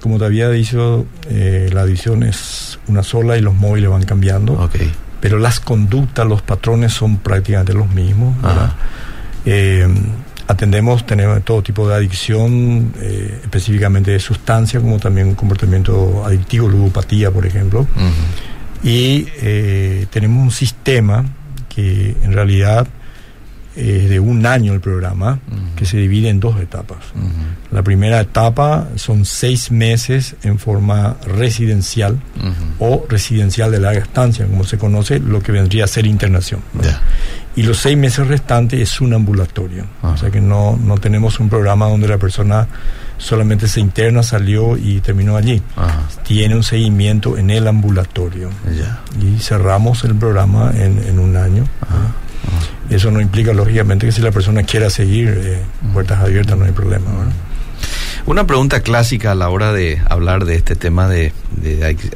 como 0.00 0.18
te 0.18 0.24
había 0.26 0.50
dicho, 0.50 1.06
eh, 1.30 1.70
la 1.72 1.82
adición 1.82 2.24
es 2.24 2.78
una 2.88 3.02
sola 3.02 3.38
y 3.38 3.40
los 3.40 3.54
móviles 3.54 3.88
van 3.88 4.02
cambiando. 4.02 4.68
Pero 5.24 5.38
las 5.38 5.58
conductas, 5.58 6.26
los 6.26 6.42
patrones 6.42 6.92
son 6.92 7.16
prácticamente 7.16 7.72
los 7.72 7.88
mismos. 7.88 8.36
Eh, 9.46 9.88
atendemos, 10.46 11.06
tenemos 11.06 11.42
todo 11.42 11.62
tipo 11.62 11.88
de 11.88 11.94
adicción, 11.94 12.92
eh, 13.00 13.40
específicamente 13.42 14.10
de 14.10 14.18
sustancia, 14.18 14.80
como 14.80 14.98
también 14.98 15.28
un 15.28 15.34
comportamiento 15.34 16.26
adictivo, 16.26 16.68
ludopatía, 16.68 17.30
por 17.30 17.46
ejemplo. 17.46 17.86
Y 18.82 19.22
tenemos 20.10 20.42
un 20.42 20.50
sistema 20.50 21.24
que 21.70 22.14
en 22.22 22.34
realidad 22.34 22.86
eh, 23.76 24.06
de 24.08 24.20
un 24.20 24.46
año 24.46 24.72
el 24.72 24.80
programa, 24.80 25.40
que 25.76 25.84
se 25.84 25.96
divide 25.96 26.28
en 26.28 26.38
dos 26.38 26.60
etapas. 26.60 26.98
La 27.72 27.82
primera 27.82 28.20
etapa 28.20 28.88
son 28.96 29.24
seis 29.24 29.70
meses 29.70 30.36
en 30.42 30.58
forma 30.58 31.16
residencial 31.26 32.18
o 32.78 33.04
residencial 33.08 33.72
de 33.72 33.80
larga 33.80 34.00
estancia, 34.00 34.46
como 34.46 34.64
se 34.64 34.78
conoce, 34.78 35.18
lo 35.18 35.42
que 35.42 35.52
vendría 35.52 35.84
a 35.84 35.88
ser 35.88 36.06
internación. 36.06 36.60
Y 37.56 37.62
los 37.62 37.78
seis 37.78 37.96
meses 37.96 38.26
restantes 38.26 38.80
es 38.80 39.00
un 39.00 39.14
ambulatorio. 39.14 39.86
O 40.02 40.16
sea 40.16 40.30
que 40.30 40.40
no, 40.40 40.76
no 40.76 40.98
tenemos 40.98 41.40
un 41.40 41.48
programa 41.48 41.88
donde 41.88 42.08
la 42.08 42.18
persona 42.18 42.66
solamente 43.18 43.68
se 43.68 43.80
interna, 43.80 44.22
salió 44.22 44.76
y 44.76 45.00
terminó 45.00 45.36
allí. 45.36 45.62
Tiene 46.24 46.54
un 46.54 46.62
seguimiento 46.62 47.36
en 47.38 47.50
el 47.50 47.66
ambulatorio. 47.66 48.50
Y 49.20 49.38
cerramos 49.40 50.04
el 50.04 50.14
programa 50.14 50.72
en, 50.74 50.98
en 50.98 51.18
un 51.18 51.36
año. 51.36 51.64
Eso 52.90 53.10
no 53.10 53.20
implica, 53.20 53.52
lógicamente, 53.52 54.06
que 54.06 54.12
si 54.12 54.20
la 54.20 54.30
persona 54.30 54.62
quiera 54.62 54.90
seguir 54.90 55.28
eh, 55.42 55.62
puertas 55.92 56.20
abiertas 56.20 56.58
no 56.58 56.64
hay 56.64 56.72
problema. 56.72 57.06
Una 58.26 58.46
pregunta 58.46 58.80
clásica 58.80 59.32
a 59.32 59.34
la 59.34 59.50
hora 59.50 59.74
de 59.74 60.00
hablar 60.08 60.46
de 60.46 60.54
este 60.54 60.76
tema 60.76 61.08
de, 61.08 61.32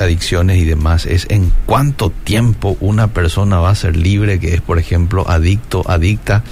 adicciones 0.01 0.57
y 0.57 0.65
demás 0.65 1.05
es 1.05 1.27
en 1.29 1.53
cuánto 1.67 2.11
tiempo 2.11 2.79
una 2.81 3.09
persona 3.09 3.59
va 3.61 3.71
a 3.71 3.75
ser 3.75 3.95
libre 3.95 4.41
que 4.41 4.55
es, 4.55 4.63
por 4.63 4.79
ejemplo, 4.79 5.29
adicto, 5.29 5.85
adicta 5.87 6.45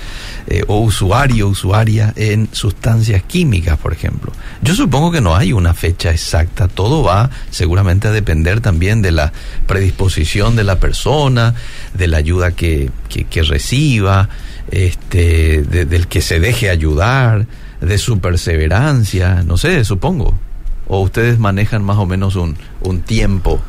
eh, 0.49 0.63
o 0.69 0.79
usuario, 0.79 1.49
usuaria 1.49 2.13
en 2.15 2.49
sustancias 2.53 3.23
químicas, 3.25 3.79
por 3.79 3.93
ejemplo. 3.93 4.33
Yo 4.63 4.77
supongo 4.77 5.11
que 5.11 5.21
no 5.21 5.35
hay 5.35 5.53
una 5.53 5.75
fecha 5.75 6.13
exacta, 6.13 6.69
todo 6.69 7.03
va 7.03 7.31
seguramente 7.51 8.07
a 8.07 8.13
depender 8.13 8.61
también 8.61 9.03
de 9.03 9.11
la 9.11 9.33
predisposición 9.67 10.55
de 10.55 10.63
la 10.63 10.79
persona, 10.79 11.55
de 11.95 12.07
la 12.07 12.19
ayuda 12.19 12.53
que, 12.53 12.91
que, 13.09 13.43
reciba, 13.43 14.29
este, 14.71 15.63
del 15.63 16.07
que 16.07 16.21
se 16.21 16.39
deje 16.39 16.71
ayudar 16.71 17.47
de 17.81 17.99
su 17.99 18.21
perseverancia, 18.21 19.43
no 19.43 19.57
sé, 19.57 19.85
supongo. 19.85 20.39
¿O 20.87 21.01
ustedes 21.01 21.41
manejan 21.41 21.83
más 21.83 21.97
o 21.97 22.07
menos 22.07 22.37
un, 22.37 22.57
un 22.81 23.01
tiempo? 23.01 23.61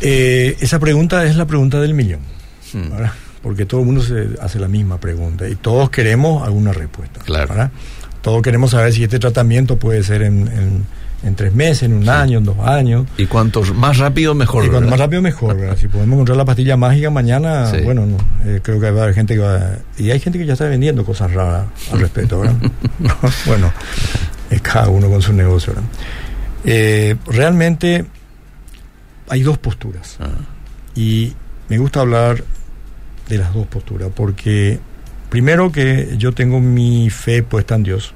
Eh, 0.00 0.56
esa 0.60 0.78
pregunta 0.78 1.26
es 1.26 1.34
la 1.34 1.46
pregunta 1.46 1.80
del 1.80 1.94
millón. 1.94 2.20
Hmm. 2.72 2.92
Porque 3.42 3.64
todo 3.64 3.80
el 3.80 3.86
mundo 3.86 4.02
se 4.02 4.28
hace 4.40 4.58
la 4.58 4.68
misma 4.68 4.98
pregunta 4.98 5.48
y 5.48 5.54
todos 5.54 5.90
queremos 5.90 6.46
alguna 6.46 6.72
respuesta. 6.72 7.20
Claro. 7.20 7.70
Todos 8.20 8.42
queremos 8.42 8.72
saber 8.72 8.92
si 8.92 9.04
este 9.04 9.18
tratamiento 9.18 9.78
puede 9.78 10.02
ser 10.02 10.22
en 10.22 10.84
en 11.22 11.34
tres 11.34 11.54
meses, 11.54 11.84
en 11.84 11.92
un 11.92 12.08
año, 12.08 12.38
en 12.38 12.44
dos 12.44 12.58
años. 12.60 13.06
Y 13.18 13.26
cuanto 13.26 13.62
más 13.74 13.98
rápido, 13.98 14.34
mejor. 14.34 14.64
Y 14.64 14.68
cuanto 14.68 14.88
más 14.88 14.98
rápido, 14.98 15.22
mejor. 15.22 15.76
si 15.78 15.88
podemos 15.88 16.14
encontrar 16.14 16.36
la 16.36 16.44
pastilla 16.44 16.76
mágica 16.76 17.10
mañana, 17.10 17.70
bueno, 17.84 18.06
eh, 18.44 18.60
creo 18.62 18.80
que 18.80 18.90
va 18.90 19.00
a 19.00 19.02
haber 19.04 19.14
gente 19.14 19.34
que 19.34 19.40
va. 19.40 19.60
Y 19.98 20.10
hay 20.10 20.20
gente 20.20 20.38
que 20.38 20.46
ya 20.46 20.54
está 20.54 20.66
vendiendo 20.66 21.04
cosas 21.04 21.32
raras 21.32 21.66
al 21.92 22.00
respecto, 22.00 22.40
¿verdad? 22.40 22.56
bueno, 23.46 23.72
es 24.50 24.60
cada 24.62 24.88
uno 24.88 25.08
con 25.08 25.20
su 25.20 25.32
negocio, 25.32 25.74
eh, 26.64 27.16
realmente 27.26 28.04
hay 29.28 29.42
dos 29.42 29.58
posturas. 29.58 30.16
Ah. 30.20 30.28
Y 30.94 31.34
me 31.68 31.78
gusta 31.78 32.00
hablar 32.00 32.42
de 33.30 33.38
las 33.38 33.54
dos 33.54 33.66
posturas, 33.66 34.10
porque 34.14 34.80
primero 35.30 35.72
que 35.72 36.16
yo 36.18 36.32
tengo 36.32 36.60
mi 36.60 37.08
fe 37.08 37.42
puesta 37.42 37.76
en 37.76 37.84
Dios. 37.84 38.12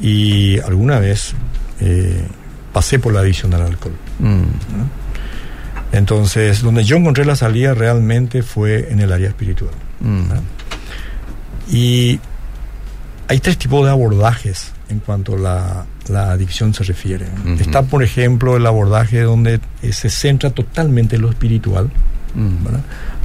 Y 0.00 0.58
alguna 0.60 0.98
vez 0.98 1.34
eh, 1.80 2.24
pasé 2.72 2.98
por 2.98 3.12
la 3.12 3.20
adicción 3.20 3.52
al 3.52 3.62
alcohol. 3.62 3.94
Mm. 4.20 4.42
Entonces, 5.92 6.62
donde 6.62 6.84
yo 6.84 6.96
encontré 6.96 7.24
la 7.24 7.36
salida 7.36 7.74
realmente 7.74 8.42
fue 8.42 8.90
en 8.90 9.00
el 9.00 9.12
área 9.12 9.28
espiritual. 9.28 9.72
Mm. 10.00 10.24
Y 11.70 12.18
hay 13.28 13.40
tres 13.40 13.58
tipos 13.58 13.84
de 13.84 13.90
abordajes 13.90 14.72
en 14.88 15.00
cuanto 15.00 15.34
a 15.34 15.86
la, 16.08 16.32
adicción 16.32 16.74
se 16.74 16.84
refiere. 16.84 17.26
Está, 17.58 17.82
por 17.82 18.02
ejemplo, 18.02 18.56
el 18.56 18.66
abordaje 18.66 19.22
donde 19.22 19.60
eh, 19.82 19.92
se 19.92 20.10
centra 20.10 20.50
totalmente 20.50 21.16
en 21.16 21.22
lo 21.22 21.30
espiritual. 21.30 21.90
Mm. 22.34 22.56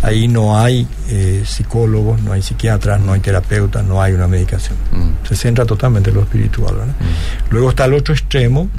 Ahí 0.01 0.27
no 0.27 0.57
hay 0.57 0.87
eh, 1.09 1.43
psicólogos, 1.45 2.21
no 2.21 2.31
hay 2.31 2.41
psiquiatras, 2.41 3.01
no 3.01 3.13
hay 3.13 3.19
terapeutas, 3.19 3.83
no 3.83 4.01
hay 4.01 4.13
una 4.13 4.27
medicación. 4.27 4.77
Mm. 4.91 5.27
Se 5.27 5.35
centra 5.35 5.65
totalmente 5.65 6.09
en 6.09 6.15
lo 6.15 6.21
espiritual. 6.23 6.75
Mm. 6.75 7.51
Luego 7.51 7.69
está 7.71 7.85
el 7.85 7.93
otro 7.93 8.13
extremo, 8.13 8.69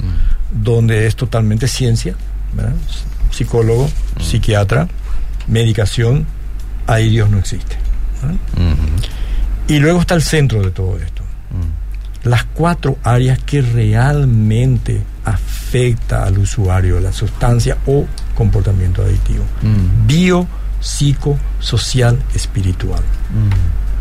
donde 0.51 1.07
es 1.07 1.15
totalmente 1.15 1.67
ciencia, 1.67 2.15
psicólogo, 3.29 3.89
psiquiatra, 4.19 4.87
medicación, 5.47 6.25
ahí 6.87 7.09
Dios 7.09 7.29
no 7.29 7.37
existe. 7.39 7.77
Y 9.67 9.79
luego 9.79 10.01
está 10.01 10.15
el 10.15 10.21
centro 10.21 10.61
de 10.61 10.71
todo 10.71 10.97
esto. 10.97 11.23
Las 12.23 12.43
cuatro 12.43 12.97
áreas 13.03 13.39
que 13.39 13.61
realmente 13.61 15.01
afecta 15.25 16.23
al 16.23 16.37
usuario 16.37 16.95
de 16.95 17.01
la 17.01 17.13
sustancia 17.13 17.77
o 17.87 18.05
comportamiento 18.41 19.03
adictivo. 19.03 19.43
Bio, 20.07 20.47
psico, 20.79 21.37
social, 21.59 22.17
espiritual. 22.33 23.03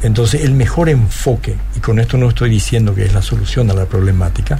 Entonces, 0.03 0.43
el 0.45 0.55
mejor 0.55 0.89
enfoque, 0.89 1.57
y 1.77 1.81
con 1.81 1.99
esto 1.99 2.17
no 2.17 2.31
estoy 2.31 2.49
diciendo 2.49 2.95
que 2.95 3.05
es 3.05 3.13
la 3.13 3.21
solución 3.21 3.71
a 3.71 3.75
la 3.75 3.85
problemática, 3.85 4.59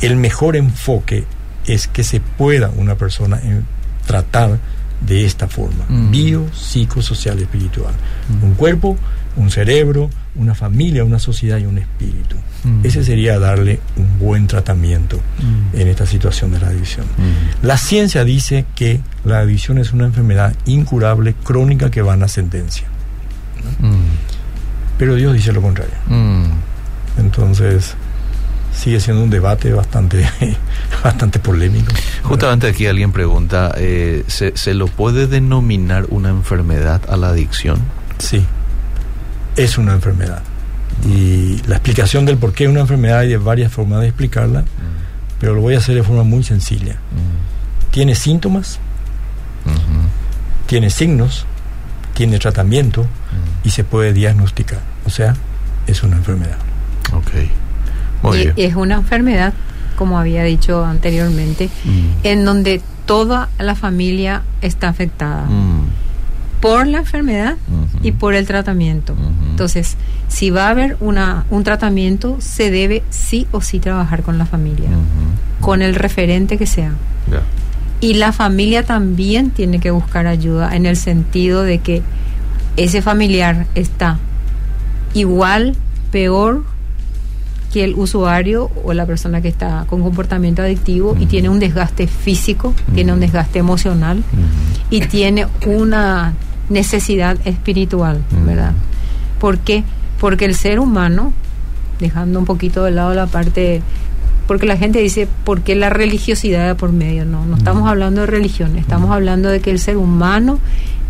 el 0.00 0.14
mejor 0.16 0.54
enfoque 0.54 1.24
es 1.66 1.88
que 1.88 2.04
se 2.04 2.20
pueda 2.20 2.70
una 2.76 2.94
persona 2.94 3.40
tratar 4.06 4.58
de 5.00 5.26
esta 5.26 5.48
forma, 5.48 5.84
bio, 5.88 6.46
psico, 6.54 7.02
social, 7.02 7.36
espiritual. 7.40 7.94
Un 8.42 8.54
cuerpo, 8.54 8.96
un 9.36 9.50
cerebro, 9.50 10.10
una 10.34 10.54
familia, 10.54 11.04
una 11.04 11.18
sociedad 11.18 11.58
y 11.58 11.66
un 11.66 11.78
espíritu. 11.78 12.36
Ese 12.82 13.04
sería 13.04 13.38
darle 13.38 13.78
un 13.96 14.18
buen 14.18 14.48
tratamiento 14.48 15.20
en 15.72 15.86
esta 15.86 16.04
situación 16.04 16.50
de 16.50 16.58
la 16.58 16.68
adicción. 16.68 17.06
La 17.62 17.76
ciencia 17.76 18.24
dice 18.24 18.64
que 18.74 19.00
la 19.24 19.38
adicción 19.38 19.78
es 19.78 19.92
una 19.92 20.06
enfermedad 20.06 20.54
incurable, 20.64 21.34
crónica, 21.44 21.90
que 21.90 22.02
va 22.02 22.14
en 22.14 22.24
ascendencia. 22.24 22.88
Pero 24.98 25.14
Dios 25.14 25.34
dice 25.34 25.52
lo 25.52 25.62
contrario. 25.62 25.94
Entonces, 27.18 27.94
sigue 28.74 29.00
siendo 29.00 29.22
un 29.22 29.30
debate 29.30 29.72
bastante, 29.72 30.28
bastante 31.04 31.38
polémico. 31.38 31.92
Justamente 32.22 32.66
aquí 32.66 32.86
alguien 32.86 33.12
pregunta, 33.12 33.72
eh, 33.76 34.24
¿se, 34.26 34.56
¿se 34.56 34.74
lo 34.74 34.86
puede 34.86 35.26
denominar 35.26 36.06
una 36.10 36.30
enfermedad 36.30 37.02
a 37.08 37.16
la 37.16 37.28
adicción? 37.28 37.80
Sí, 38.18 38.44
es 39.56 39.78
una 39.78 39.94
enfermedad. 39.94 40.42
Y 41.04 41.60
la 41.66 41.76
explicación 41.76 42.24
del 42.24 42.38
por 42.38 42.52
qué 42.52 42.64
es 42.64 42.70
una 42.70 42.80
enfermedad 42.80 43.20
hay 43.20 43.28
de 43.28 43.36
varias 43.36 43.72
formas 43.72 44.00
de 44.00 44.08
explicarla, 44.08 44.64
pero 45.40 45.54
lo 45.54 45.60
voy 45.60 45.74
a 45.74 45.78
hacer 45.78 45.94
de 45.94 46.02
forma 46.02 46.22
muy 46.22 46.42
sencilla. 46.42 46.96
Tiene 47.90 48.14
síntomas, 48.14 48.78
tiene 50.66 50.90
signos, 50.90 51.46
tiene 52.14 52.38
tratamiento 52.38 53.06
y 53.64 53.70
se 53.70 53.84
puede 53.84 54.12
diagnosticar. 54.12 54.80
O 55.04 55.10
sea, 55.10 55.34
es 55.86 56.02
una 56.02 56.16
enfermedad. 56.16 56.58
Ok. 57.12 57.30
Muy 58.22 58.52
y 58.56 58.62
es 58.62 58.74
una 58.74 58.96
enfermedad, 58.96 59.52
como 59.96 60.18
había 60.18 60.42
dicho 60.42 60.84
anteriormente, 60.84 61.70
en 62.22 62.44
donde 62.44 62.82
toda 63.04 63.48
la 63.58 63.74
familia 63.74 64.42
está 64.62 64.88
afectada 64.88 65.46
por 66.60 66.86
la 66.86 66.98
enfermedad 66.98 67.56
y 68.02 68.12
por 68.12 68.34
el 68.34 68.46
tratamiento. 68.46 69.14
Entonces, 69.50 69.96
si 70.28 70.50
va 70.50 70.66
a 70.66 70.70
haber 70.70 70.96
una, 71.00 71.44
un 71.50 71.64
tratamiento, 71.64 72.36
se 72.40 72.70
debe 72.70 73.02
sí 73.10 73.46
o 73.52 73.60
sí 73.60 73.78
trabajar 73.78 74.22
con 74.22 74.38
la 74.38 74.46
familia, 74.46 74.88
con 75.60 75.82
el 75.82 75.94
referente 75.94 76.58
que 76.58 76.66
sea. 76.66 76.92
Y 78.00 78.14
la 78.14 78.32
familia 78.32 78.84
también 78.84 79.50
tiene 79.50 79.80
que 79.80 79.90
buscar 79.90 80.26
ayuda 80.26 80.76
en 80.76 80.86
el 80.86 80.96
sentido 80.96 81.62
de 81.62 81.78
que 81.78 82.02
ese 82.76 83.00
familiar 83.00 83.66
está 83.74 84.18
igual, 85.14 85.74
peor 86.10 86.64
que 87.72 87.84
el 87.84 87.94
usuario 87.94 88.70
o 88.84 88.92
la 88.92 89.06
persona 89.06 89.40
que 89.40 89.48
está 89.48 89.86
con 89.88 90.02
comportamiento 90.02 90.62
adictivo 90.62 91.16
y 91.18 91.26
tiene 91.26 91.48
un 91.48 91.58
desgaste 91.58 92.06
físico, 92.06 92.74
tiene 92.94 93.12
un 93.12 93.20
desgaste 93.20 93.58
emocional 93.58 94.22
y 94.90 95.00
tiene 95.06 95.46
una 95.66 96.34
necesidad 96.68 97.38
espiritual, 97.44 98.22
¿verdad? 98.44 98.72
¿Por 99.40 99.58
qué? 99.58 99.84
Porque 100.20 100.44
el 100.44 100.54
ser 100.54 100.80
humano, 100.80 101.32
dejando 102.00 102.38
un 102.38 102.44
poquito 102.44 102.84
de 102.84 102.90
lado 102.90 103.14
la 103.14 103.26
parte, 103.26 103.82
porque 104.46 104.66
la 104.66 104.76
gente 104.76 105.00
dice, 105.00 105.28
¿por 105.44 105.62
qué 105.62 105.74
la 105.74 105.90
religiosidad 105.90 106.66
de 106.66 106.74
por 106.74 106.92
medio? 106.92 107.24
No, 107.24 107.44
no 107.44 107.56
estamos 107.56 107.88
hablando 107.88 108.22
de 108.22 108.26
religión, 108.26 108.76
estamos 108.76 109.10
hablando 109.10 109.48
de 109.48 109.60
que 109.60 109.70
el 109.70 109.78
ser 109.78 109.96
humano 109.96 110.58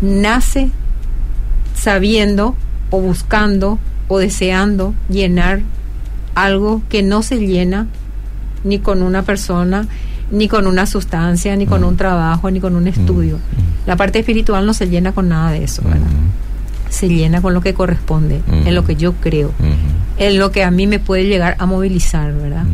nace 0.01 0.69
sabiendo 1.75 2.55
o 2.89 3.01
buscando 3.01 3.79
o 4.07 4.19
deseando 4.19 4.93
llenar 5.09 5.61
algo 6.35 6.81
que 6.89 7.03
no 7.03 7.23
se 7.23 7.37
llena 7.37 7.87
ni 8.63 8.79
con 8.79 9.01
una 9.01 9.23
persona, 9.23 9.87
ni 10.31 10.47
con 10.47 10.67
una 10.67 10.85
sustancia, 10.85 11.55
ni 11.55 11.65
con 11.65 11.83
un 11.83 11.95
trabajo, 11.95 12.51
ni 12.51 12.59
con 12.59 12.75
un 12.75 12.87
estudio. 12.87 13.39
La 13.85 13.95
parte 13.95 14.19
espiritual 14.19 14.65
no 14.65 14.73
se 14.73 14.87
llena 14.87 15.11
con 15.13 15.29
nada 15.29 15.51
de 15.51 15.63
eso, 15.63 15.81
¿verdad? 15.83 16.07
Se 16.89 17.07
llena 17.07 17.41
con 17.41 17.53
lo 17.53 17.61
que 17.61 17.73
corresponde, 17.73 18.41
en 18.47 18.75
lo 18.75 18.85
que 18.85 18.95
yo 18.95 19.13
creo, 19.13 19.51
en 20.17 20.37
lo 20.37 20.51
que 20.51 20.63
a 20.63 20.71
mí 20.71 20.87
me 20.87 20.99
puede 20.99 21.25
llegar 21.25 21.55
a 21.59 21.65
movilizar, 21.65 22.33
¿verdad? 22.33 22.65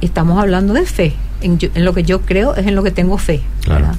Estamos 0.00 0.40
hablando 0.40 0.74
de 0.74 0.86
fe. 0.86 1.14
En, 1.40 1.58
lo 1.76 1.94
que 1.94 2.02
yo 2.02 2.22
creo 2.22 2.56
es 2.56 2.66
en 2.66 2.74
lo 2.74 2.82
que 2.82 2.90
tengo 2.90 3.16
fe, 3.18 3.42
¿verdad? 3.66 3.94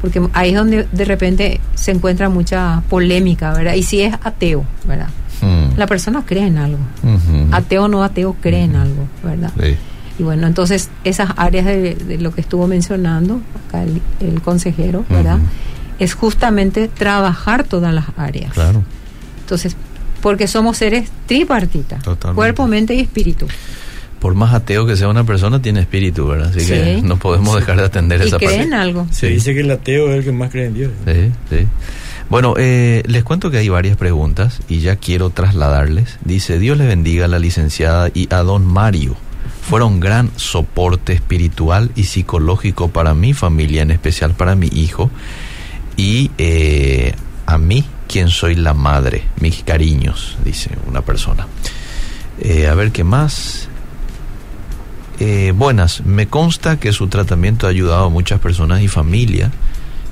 Porque 0.00 0.22
ahí 0.32 0.50
es 0.50 0.56
donde 0.56 0.86
de 0.90 1.04
repente 1.04 1.60
se 1.74 1.90
encuentra 1.90 2.28
mucha 2.28 2.82
polémica, 2.88 3.52
¿verdad? 3.52 3.74
Y 3.74 3.82
si 3.82 4.02
es 4.02 4.14
ateo, 4.22 4.64
¿verdad? 4.86 5.08
La 5.76 5.86
persona 5.86 6.24
cree 6.26 6.46
en 6.46 6.58
algo. 6.58 6.78
Ateo 7.52 7.84
o 7.84 7.88
no 7.88 8.02
ateo 8.02 8.36
cree 8.40 8.64
en 8.64 8.76
algo, 8.76 9.06
¿verdad? 9.22 9.52
Y 10.18 10.24
bueno, 10.24 10.46
entonces 10.46 10.90
esas 11.04 11.30
áreas 11.36 11.64
de, 11.66 12.18
lo 12.20 12.34
que 12.34 12.40
estuvo 12.40 12.66
mencionando 12.66 13.40
acá 13.68 13.84
el, 13.84 14.42
consejero, 14.42 15.04
¿verdad? 15.08 15.38
Es 15.98 16.14
justamente 16.14 16.88
trabajar 16.88 17.64
todas 17.64 17.94
las 17.94 18.06
áreas. 18.16 18.52
Claro. 18.52 18.82
Entonces, 19.40 19.76
porque 20.20 20.48
somos 20.48 20.76
seres 20.76 21.10
tripartitas, 21.26 22.02
cuerpo, 22.34 22.66
mente 22.66 22.94
y 22.94 23.00
espíritu. 23.00 23.46
Por 24.18 24.34
más 24.34 24.52
ateo 24.52 24.84
que 24.84 24.96
sea 24.96 25.08
una 25.08 25.22
persona, 25.22 25.62
tiene 25.62 25.80
espíritu, 25.80 26.26
¿verdad? 26.26 26.48
Así 26.48 26.66
que 26.66 27.00
no 27.02 27.18
podemos 27.18 27.54
dejar 27.54 27.76
de 27.76 27.84
atender 27.84 28.20
esa 28.20 28.40
parte. 28.40 28.60
en 28.62 28.74
algo. 28.74 29.06
Se 29.12 29.28
dice 29.28 29.54
que 29.54 29.60
el 29.60 29.70
ateo 29.70 30.10
es 30.10 30.18
el 30.18 30.24
que 30.24 30.32
más 30.32 30.50
cree 30.50 30.66
en 30.66 30.74
Dios. 30.74 30.90
Sí, 31.06 31.30
sí. 31.50 31.66
Bueno, 32.28 32.54
eh, 32.58 33.04
les 33.06 33.22
cuento 33.22 33.50
que 33.52 33.58
hay 33.58 33.68
varias 33.68 33.96
preguntas 33.96 34.60
y 34.68 34.80
ya 34.80 34.96
quiero 34.96 35.30
trasladarles. 35.30 36.18
Dice, 36.24 36.58
Dios 36.58 36.76
le 36.76 36.86
bendiga 36.86 37.26
a 37.26 37.28
la 37.28 37.38
licenciada 37.38 38.10
y 38.12 38.26
a 38.34 38.38
don 38.38 38.66
Mario 38.66 39.16
fueron 39.68 40.00
gran 40.00 40.30
soporte 40.36 41.12
espiritual 41.12 41.90
y 41.94 42.04
psicológico 42.04 42.88
para 42.88 43.12
mi 43.12 43.34
familia, 43.34 43.82
en 43.82 43.90
especial 43.90 44.32
para 44.32 44.54
mi 44.54 44.68
hijo 44.68 45.10
y 45.98 46.30
eh, 46.38 47.14
a 47.44 47.58
mí, 47.58 47.84
quien 48.06 48.30
soy 48.30 48.54
la 48.54 48.72
madre, 48.72 49.24
mis 49.40 49.62
cariños, 49.64 50.38
dice 50.42 50.70
una 50.86 51.02
persona. 51.02 51.46
Eh, 52.40 52.66
a 52.66 52.74
ver 52.74 52.92
qué 52.92 53.04
más. 53.04 53.68
Eh, 55.20 55.52
buenas, 55.54 56.00
me 56.06 56.28
consta 56.28 56.78
que 56.78 56.92
su 56.92 57.08
tratamiento 57.08 57.66
ha 57.66 57.70
ayudado 57.70 58.04
a 58.04 58.08
muchas 58.08 58.40
personas 58.40 58.80
y 58.80 58.88
familias. 58.88 59.50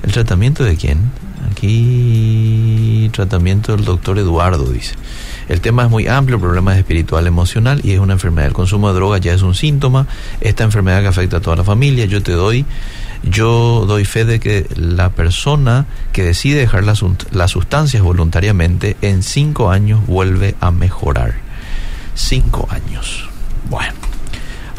¿El 0.03 0.11
tratamiento 0.11 0.63
de 0.63 0.75
quién? 0.75 1.09
Aquí, 1.51 3.09
tratamiento 3.13 3.75
del 3.75 3.85
doctor 3.85 4.19
Eduardo, 4.19 4.65
dice. 4.65 4.95
El 5.49 5.61
tema 5.61 5.85
es 5.85 5.89
muy 5.89 6.07
amplio, 6.07 6.35
el 6.35 6.41
problema 6.41 6.73
es 6.73 6.79
espiritual, 6.79 7.25
emocional 7.25 7.79
y 7.83 7.93
es 7.93 7.99
una 7.99 8.13
enfermedad. 8.13 8.47
El 8.47 8.53
consumo 8.53 8.89
de 8.89 8.95
drogas 8.95 9.21
ya 9.21 9.33
es 9.33 9.41
un 9.41 9.55
síntoma. 9.55 10.07
Esta 10.41 10.63
enfermedad 10.63 11.01
que 11.01 11.07
afecta 11.07 11.37
a 11.37 11.39
toda 11.39 11.55
la 11.55 11.63
familia, 11.63 12.05
yo 12.05 12.21
te 12.21 12.33
doy, 12.33 12.65
yo 13.23 13.85
doy 13.87 14.03
fe 14.03 14.25
de 14.25 14.39
que 14.39 14.67
la 14.75 15.09
persona 15.09 15.85
que 16.11 16.23
decide 16.23 16.59
dejar 16.59 16.83
las, 16.83 17.03
las 17.31 17.51
sustancias 17.51 18.03
voluntariamente 18.03 18.97
en 19.01 19.23
cinco 19.23 19.71
años 19.71 20.05
vuelve 20.05 20.55
a 20.59 20.71
mejorar. 20.71 21.35
Cinco 22.13 22.67
años. 22.69 23.29
Bueno, 23.69 23.93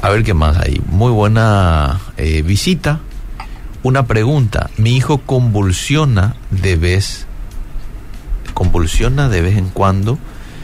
a 0.03 0.11
ver 0.11 0.23
qué 0.23 0.35
más 0.35 0.59
hay. 0.59 0.81
Muy 0.87 1.13
buena 1.13 2.01
eh, 2.19 2.43
visita. 2.43 3.01
Una 3.83 4.07
pregunta. 4.07 4.71
Mi 4.77 4.97
hijo 4.97 5.19
convulsiona 5.19 6.35
de 6.51 6.77
vez, 6.77 7.27
convulsiona 8.55 9.29
de 9.29 9.41
vez 9.41 9.57
en 9.57 9.69
cuando 9.69 10.19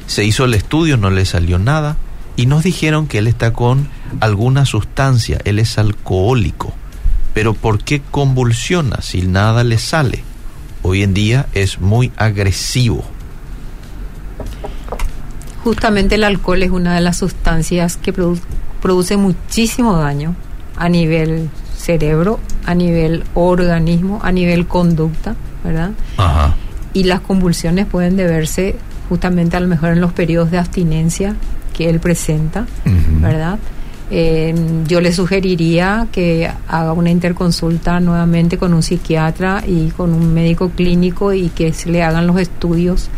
se 0.07 0.25
hizo 0.25 0.45
el 0.45 0.55
estudio, 0.55 0.97
no 0.97 1.11
le 1.11 1.25
salió 1.25 1.59
nada 1.59 1.97
y 2.37 2.47
nos 2.47 2.65
dijeron 2.65 3.07
que 3.07 3.19
él 3.19 3.27
está 3.27 3.53
con 3.53 3.89
alguna 4.21 4.67
sustancia, 4.67 5.41
él 5.45 5.59
es 5.59 5.79
alcohólico. 5.79 6.73
Pero 7.33 7.55
¿por 7.55 7.83
qué 7.83 8.03
convulsiona 8.11 9.01
si 9.01 9.23
nada 9.23 9.65
le 9.65 9.79
sale? 9.79 10.23
Hoy 10.83 11.03
en 11.03 11.15
día 11.15 11.47
es 11.55 11.81
muy 11.81 12.13
agresivo. 12.17 13.05
Justamente 15.63 16.17
el 16.17 16.25
alcohol 16.25 16.63
es 16.63 16.71
una 16.71 16.95
de 16.95 17.01
las 17.01 17.17
sustancias 17.17 17.97
que 17.97 18.13
produce 18.13 19.17
muchísimo 19.17 19.97
daño 19.97 20.37
a 20.77 20.89
nivel 20.89 21.49
cerebro, 21.77 22.39
a 22.67 22.75
nivel 22.75 23.25
organismo, 23.35 24.21
a 24.23 24.33
nivel 24.33 24.67
conducta, 24.67 25.35
¿verdad? 25.63 25.91
Ajá. 26.17 26.57
Y 26.93 27.05
las 27.05 27.21
convulsiones 27.21 27.87
pueden 27.87 28.17
deberse 28.17 28.77
justamente 29.09 29.57
a 29.57 29.61
lo 29.61 29.69
mejor 29.69 29.91
en 29.91 30.01
los 30.01 30.13
periodos 30.13 30.51
de 30.51 30.59
abstinencia 30.59 31.37
que 31.73 31.91
él 31.91 32.01
presenta, 32.01 32.67
¿verdad? 33.21 33.59
Eh, 34.11 34.55
yo 34.87 35.01
le 35.01 35.13
sugeriría 35.13 36.09
que 36.13 36.49
haga 36.69 36.93
una 36.93 37.11
interconsulta 37.11 38.01
nuevamente 38.01 38.59
con 38.59 38.75
un 38.75 38.83
psiquiatra 38.83 39.65
y 39.67 39.89
con 39.91 40.13
un 40.13 40.33
médico 40.33 40.71
clínico 40.71 41.33
y 41.33 41.49
que 41.49 41.73
se 41.73 41.91
le 41.91 42.03
hagan 42.03 42.27
los 42.27 42.39
estudios 42.39 43.09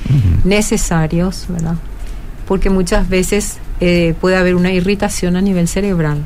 necesarios, 0.45 1.47
¿verdad? 1.49 1.75
Porque 2.47 2.71
muchas 2.71 3.09
veces 3.09 3.59
eh, 3.81 4.15
puede 4.21 4.37
haber 4.37 4.55
una 4.55 4.73
irritación 4.73 5.37
a 5.37 5.41
nivel 5.41 5.69
cerebral, 5.69 6.19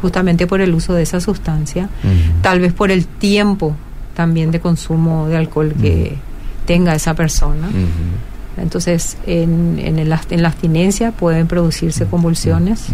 justamente 0.00 0.46
por 0.46 0.60
el 0.60 0.74
uso 0.74 0.94
de 0.94 1.02
esa 1.02 1.20
sustancia, 1.20 1.88
tal 2.42 2.60
vez 2.60 2.72
por 2.72 2.90
el 2.90 3.06
tiempo 3.06 3.76
también 4.14 4.50
de 4.50 4.60
consumo 4.60 5.28
de 5.28 5.36
alcohol 5.36 5.74
que 5.80 6.16
tenga 6.66 6.94
esa 6.94 7.14
persona. 7.14 7.68
Entonces, 8.56 9.16
en, 9.26 9.78
en, 9.78 10.08
la 10.08 10.48
abstinencia 10.48 11.12
pueden 11.12 11.46
producirse 11.46 12.06
convulsiones 12.06 12.86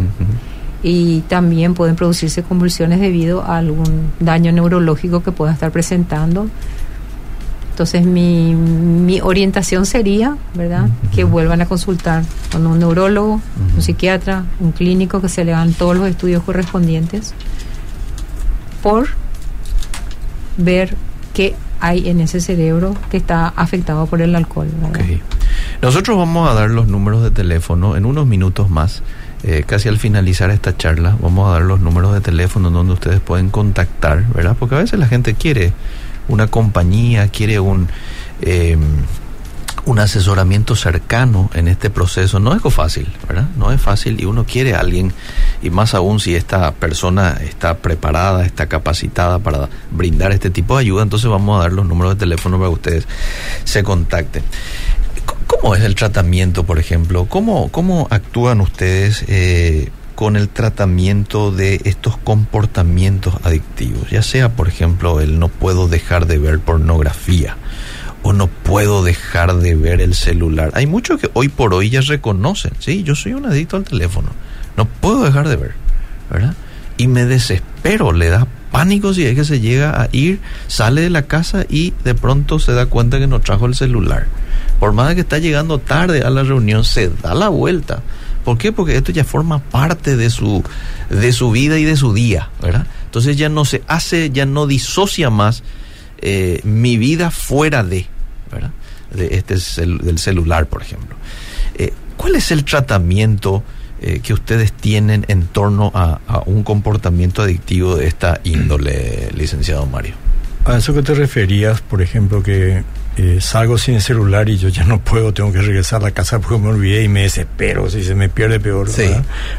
y 0.83 1.21
también 1.23 1.73
pueden 1.73 1.97
producirse 1.97 2.43
convulsiones 2.43 3.01
debido 3.01 3.43
a 3.43 3.57
algún 3.57 4.13
daño 4.21 4.53
neurológico 4.53 5.23
que 5.23 5.33
pueda 5.33 5.53
estar 5.53 5.73
presentando. 5.73 6.49
Entonces, 7.75 8.07
mi, 8.07 8.55
mi 8.55 9.21
orientación 9.21 9.85
sería, 9.85 10.37
¿verdad?, 10.55 10.89
que 11.13 11.25
vuelvan 11.25 11.61
a 11.61 11.67
consultar 11.67 12.23
con 12.53 12.69
un 12.69 12.79
neurólogo, 12.79 13.41
un 13.75 13.83
psiquiatra, 13.83 14.45
un 14.61 14.71
clínico, 14.71 15.21
que 15.21 15.29
se 15.29 15.45
le 15.45 15.53
hagan 15.53 15.73
todos 15.73 15.97
los 15.97 16.07
estudios 16.07 16.45
correspondientes 16.45 17.35
por 18.81 19.09
ver 20.57 20.95
qué 21.35 21.57
hay 21.81 22.09
en 22.09 22.21
ese 22.21 22.39
cerebro 22.39 22.95
que 23.11 23.17
está 23.17 23.49
afectado 23.49 24.07
por 24.07 24.23
el 24.23 24.37
alcohol. 24.37 24.69
Nosotros 25.83 26.17
vamos 26.17 26.49
a 26.49 26.55
dar 26.55 26.71
los 26.71 26.87
números 26.87 27.25
de 27.25 27.33
teléfono 27.33 27.97
en 27.97 28.07
unos 28.07 28.25
minutos 28.25 28.71
más. 28.71 29.03
Eh, 29.43 29.65
casi 29.67 29.89
al 29.89 29.99
finalizar 29.99 30.51
esta 30.51 30.77
charla, 30.77 31.17
vamos 31.21 31.49
a 31.49 31.55
dar 31.55 31.63
los 31.63 31.81
números 31.81 32.15
de 32.15 32.21
teléfono 32.21 32.71
donde 32.71 32.93
ustedes 32.93 33.19
pueden 33.19 33.51
contactar, 33.51 34.25
¿verdad? 34.33 34.57
Porque 34.57 34.77
a 34.77 34.79
veces 34.79 34.97
la 35.01 35.09
gente 35.09 35.35
quiere 35.35 35.73
una 36.29 36.47
compañía, 36.47 37.29
quiere 37.29 37.61
un, 37.61 37.89
eh, 38.43 38.77
un 39.87 39.99
asesoramiento 39.99 40.77
cercano 40.77 41.51
en 41.55 41.69
este 41.69 41.91
proceso. 41.91 42.41
No 42.41 42.55
es 42.55 42.63
fácil, 42.75 43.13
¿verdad? 43.29 43.49
No 43.57 43.73
es 43.73 43.81
fácil 43.81 44.21
y 44.21 44.25
uno 44.25 44.45
quiere 44.45 44.75
a 44.75 44.81
alguien, 44.81 45.13
y 45.63 45.71
más 45.71 45.95
aún 45.95 46.21
si 46.21 46.35
esta 46.35 46.73
persona 46.73 47.39
está 47.43 47.79
preparada, 47.79 48.45
está 48.45 48.67
capacitada 48.67 49.39
para 49.39 49.69
brindar 49.91 50.33
este 50.33 50.51
tipo 50.51 50.77
de 50.77 50.83
ayuda, 50.83 51.03
entonces 51.03 51.29
vamos 51.29 51.59
a 51.59 51.65
dar 51.65 51.73
los 51.73 51.87
números 51.87 52.15
de 52.15 52.21
teléfono 52.21 52.59
para 52.59 52.69
que 52.71 52.75
ustedes 52.75 53.09
se 53.65 53.83
contacten. 53.83 54.43
¿Cómo 55.47 55.75
es 55.75 55.83
el 55.83 55.95
tratamiento, 55.95 56.65
por 56.65 56.79
ejemplo? 56.79 57.27
¿Cómo, 57.27 57.71
cómo 57.71 58.07
actúan 58.11 58.61
ustedes 58.61 59.25
eh, 59.29 59.91
con 60.15 60.37
el 60.37 60.49
tratamiento 60.49 61.51
de 61.51 61.81
estos 61.85 62.17
comportamientos 62.17 63.35
adictivos? 63.45 64.11
Ya 64.11 64.23
sea, 64.23 64.51
por 64.51 64.69
ejemplo, 64.69 65.21
el 65.21 65.39
no 65.39 65.49
puedo 65.49 65.89
dejar 65.89 66.27
de 66.27 66.39
ver 66.39 66.61
pornografía 66.61 67.57
o 68.23 68.33
no 68.33 68.47
puedo 68.47 69.05
dejar 69.05 69.57
de 69.57 69.75
ver 69.75 70.01
el 70.01 70.15
celular. 70.15 70.71
Hay 70.75 70.87
muchos 70.87 71.21
que 71.21 71.31
hoy 71.35 71.49
por 71.49 71.75
hoy 71.75 71.91
ya 71.91 72.01
reconocen, 72.01 72.73
sí, 72.79 73.03
yo 73.03 73.15
soy 73.15 73.35
un 73.35 73.47
adicto 73.47 73.77
al 73.77 73.85
teléfono, 73.85 74.31
no 74.77 74.87
puedo 74.87 75.25
dejar 75.25 75.47
de 75.49 75.57
ver, 75.57 75.75
¿verdad? 76.31 76.55
Y 76.97 77.07
me 77.07 77.27
desespero, 77.27 78.13
le 78.13 78.29
da 78.29 78.47
pánico 78.75 79.15
si 79.15 79.25
es 79.25 79.37
que 79.37 79.45
se 79.45 79.61
llega 79.61 80.03
a 80.03 80.09
ir, 80.11 80.41
sale 80.67 81.03
de 81.03 81.11
la 81.11 81.23
casa 81.23 81.65
y 81.69 81.93
de 82.03 82.15
pronto 82.15 82.59
se 82.59 82.73
da 82.73 82.87
cuenta 82.87 83.19
que 83.19 83.27
no 83.27 83.41
trajo 83.41 83.67
el 83.67 83.75
celular. 83.75 84.27
Por 84.81 84.93
más 84.93 85.15
que 85.15 85.21
está 85.21 85.39
llegando 85.39 85.79
tarde 85.79 86.23
a 86.23 86.31
la 86.31 86.43
reunión, 86.43 86.83
se 86.83 87.09
da 87.09 87.35
la 87.35 87.49
vuelta. 87.51 88.03
¿Por 88.45 88.59
qué? 88.59 88.73
Porque 88.73 88.97
esto 88.97 89.11
ya 89.11 89.25
forma 89.25 89.59
parte 89.59 90.17
de 90.17 90.31
su, 90.31 90.63
de 91.09 91.33
su 91.33 91.51
vida 91.51 91.79
y 91.79 91.85
de 91.85 91.97
su 91.97 92.13
día, 92.13 92.51
¿verdad? 92.61 92.87
Entonces 93.07 93.37
ya 93.37 93.49
no 93.49 93.65
se 93.65 93.83
hace, 93.87 94.31
ya 94.31 94.45
no 94.45 94.67
disocia 94.67 95.31
más 95.31 95.63
eh, 96.19 96.61
mi 96.65 96.97
vida 96.97 97.31
fuera 97.31 97.83
de, 97.83 98.07
¿verdad? 98.51 98.71
De 99.15 99.37
este 99.37 99.55
del 99.55 100.19
celular, 100.19 100.67
por 100.67 100.83
ejemplo. 100.83 101.17
Eh, 101.77 101.93
¿Cuál 102.17 102.37
es 102.37 102.51
el 102.51 102.65
tratamiento 102.65 103.63
eh, 104.01 104.21
que 104.23 104.33
ustedes 104.33 104.73
tienen 104.73 105.25
en 105.29 105.47
torno 105.47 105.91
a, 105.95 106.21
un 106.47 106.63
comportamiento 106.63 107.43
adictivo 107.43 107.97
de 107.97 108.07
esta 108.07 108.41
índole, 108.45 109.31
licenciado 109.35 109.87
Mario? 109.87 110.15
A 110.65 110.77
eso 110.77 110.95
que 110.95 111.03
te 111.03 111.15
referías, 111.15 111.81
por 111.81 112.03
ejemplo, 112.03 112.43
que 112.43 112.83
eh, 113.17 113.39
salgo 113.41 113.79
sin 113.79 113.95
el 113.95 114.03
celular 114.03 114.49
y 114.49 114.57
yo 114.57 114.69
ya 114.69 114.85
no 114.85 115.01
puedo, 115.01 115.33
tengo 115.33 115.53
que 115.53 115.61
regresar 115.61 116.01
a 116.01 116.05
la 116.05 116.11
casa 116.11 116.41
porque 116.41 116.59
me 116.59 116.69
olvidé 116.69 117.05
y 117.05 117.09
me 117.09 117.23
desespero, 117.23 117.89
si 117.89 118.03
se 118.03 118.15
me 118.15 118.29
pierde 118.29 118.59
peor. 118.59 118.89
Sí. 118.89 119.11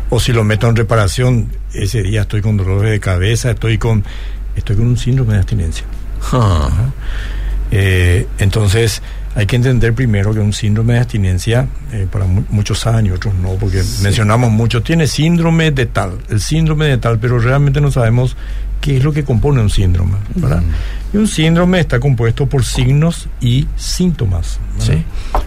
O 0.10 0.20
si 0.20 0.34
lo 0.34 0.44
meto 0.44 0.68
en 0.68 0.76
reparación, 0.76 1.50
ese 1.74 2.04
día 2.04 2.22
estoy 2.22 2.42
con 2.42 2.58
dolores 2.58 2.92
de 2.92 3.00
cabeza, 3.00 3.52
estoy 3.52 3.78
con, 3.78 4.04
estoy 4.56 4.76
con 4.76 4.88
un 4.88 4.98
síndrome 4.98 5.34
de 5.34 5.40
abstinencia. 5.40 5.86
Huh. 6.32 6.70
Eh, 7.72 8.28
entonces, 8.40 9.02
hay 9.36 9.46
que 9.46 9.58
entender 9.58 9.94
primero 9.94 10.34
que 10.34 10.40
un 10.40 10.54
síndrome 10.54 10.94
de 10.94 11.00
abstinencia, 11.00 11.68
eh, 11.92 12.08
para 12.10 12.26
mu 12.26 12.44
muchos 12.50 12.86
y 13.04 13.12
otros 13.12 13.34
no, 13.36 13.56
porque 13.56 13.84
sí. 13.84 14.04
mencionamos 14.04 14.52
mucho, 14.52 14.82
tiene 14.82 15.08
síndrome 15.08 15.72
de 15.72 15.86
tal, 15.86 16.20
el 16.30 16.40
síndrome 16.40 16.88
de 16.88 16.98
tal, 16.98 17.20
pero 17.20 17.40
realmente 17.40 17.82
no 17.82 17.92
sabemos 17.92 18.38
qué 18.80 18.98
es 18.98 19.04
lo 19.04 19.12
que 19.12 19.24
compone 19.24 19.62
un 19.62 19.70
síndrome. 19.70 20.16
¿verdad? 20.36 20.62
Mm. 20.62 21.05
Y 21.16 21.18
un 21.18 21.30
síndrome 21.30 21.80
está 21.80 21.98
compuesto 21.98 22.46
por 22.46 22.66
signos 22.66 23.30
y 23.40 23.66
síntomas. 23.78 24.60
Sí. 24.80 25.02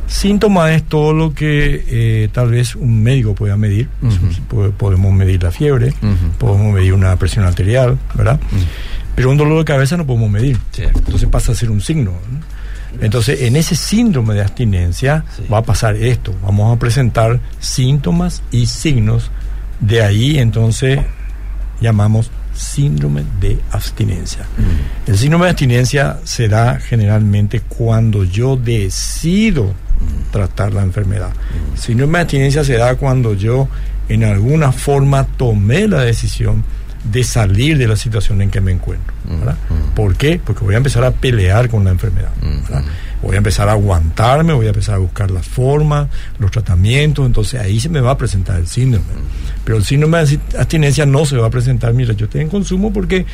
Síntomas 0.07 0.71
es 0.71 0.83
todo 0.85 1.13
lo 1.13 1.35
que 1.35 1.85
eh, 1.87 2.29
tal 2.33 2.53
vez 2.53 2.75
un 2.75 3.03
médico 3.03 3.35
pueda 3.35 3.55
medir. 3.59 3.87
Uh 4.01 4.09
-huh. 4.09 4.73
Podemos 4.73 5.13
medir 5.13 5.43
la 5.43 5.51
fiebre, 5.51 5.89
uh 6.01 6.07
-huh. 6.07 6.31
podemos 6.39 6.73
medir 6.73 6.95
una 6.95 7.15
presión 7.17 7.45
arterial, 7.45 7.99
¿verdad? 8.15 8.41
Uh 8.51 8.57
-huh. 8.57 8.65
Pero 9.15 9.31
un 9.31 9.37
dolor 9.37 9.59
de 9.59 9.67
cabeza 9.67 9.99
no 9.99 10.07
podemos 10.07 10.31
medir. 10.31 10.57
Sí. 10.73 10.85
Entonces 10.85 11.29
pasa 11.29 11.53
a 11.53 11.55
ser 11.55 11.71
un 11.71 11.83
signo. 11.83 12.13
¿no? 12.13 13.05
Entonces, 13.05 13.43
en 13.43 13.55
ese 13.57 13.77
síndrome 13.77 14.33
de 14.33 14.41
abstinencia 14.41 15.27
sí. 15.37 15.43
va 15.53 15.59
a 15.59 15.63
pasar 15.63 15.97
esto. 15.97 16.35
Vamos 16.43 16.75
a 16.75 16.79
presentar 16.79 17.41
síntomas 17.61 18.43
y 18.51 18.65
signos. 18.65 19.31
De 19.81 20.03
ahí, 20.03 20.39
entonces, 20.39 21.01
llamamos 21.83 22.31
síndrome 22.59 23.25
de 23.41 23.59
abstinencia. 23.71 24.43
Mm. 24.43 25.11
El 25.11 25.19
síndrome 25.19 25.45
de 25.47 25.51
abstinencia 25.51 26.19
se 26.25 26.49
da 26.49 26.79
generalmente 26.81 27.61
cuando 27.61 28.25
yo 28.25 28.57
decido 28.57 29.65
mm. 29.65 30.33
tratar 30.33 30.73
la 30.73 30.83
enfermedad. 30.83 31.31
Mm. 31.31 31.73
El 31.75 31.79
síndrome 31.79 32.19
de 32.19 32.23
abstinencia 32.23 32.65
se 32.65 32.75
da 32.75 32.97
cuando 32.97 33.35
yo 33.35 33.69
en 34.09 34.25
alguna 34.25 34.73
forma 34.73 35.25
tomé 35.25 35.87
la 35.87 36.03
decisión 36.03 36.65
de 37.05 37.25
salir 37.25 37.79
de 37.79 37.87
la 37.87 37.97
situación 37.97 38.43
en 38.43 38.51
que 38.51 38.61
me 38.61 38.73
encuentro. 38.73 39.15
¿verdad? 39.25 39.57
¿Por 39.95 40.17
qué? 40.17 40.41
Porque 40.45 40.65
voy 40.65 40.75
a 40.75 40.79
empezar 40.79 41.05
a 41.05 41.11
pelear 41.11 41.69
con 41.69 41.85
la 41.85 41.91
enfermedad. 41.91 42.33
¿verdad? 42.41 42.85
Voy 43.23 43.35
a 43.35 43.39
empezar 43.39 43.69
a 43.69 43.73
aguantarme, 43.73 44.53
voy 44.53 44.67
a 44.67 44.71
empezar 44.71 44.97
a 44.97 44.99
buscar 44.99 45.31
las 45.31 45.47
formas, 45.47 46.09
los 46.39 46.51
tratamientos, 46.51 47.27
entonces 47.27 47.61
ahí 47.61 47.81
se 47.81 47.89
me 47.89 48.01
va 48.01 48.13
a 48.13 48.19
presentar 48.19 48.59
el 48.59 48.67
síndrome. 48.67 49.07
Pero 49.65 49.79
el 49.79 49.85
síndrome 49.85 50.25
de 50.25 50.39
abstinencia 50.59 51.07
no 51.07 51.27
se 51.27 51.37
va 51.37 51.47
a 51.47 51.51
presentar, 51.51 51.93
mira, 51.93 52.15
yo 52.15 52.25
estoy 52.25 52.41
en 52.43 52.49
consumo 52.49 52.93
porque 52.93 53.27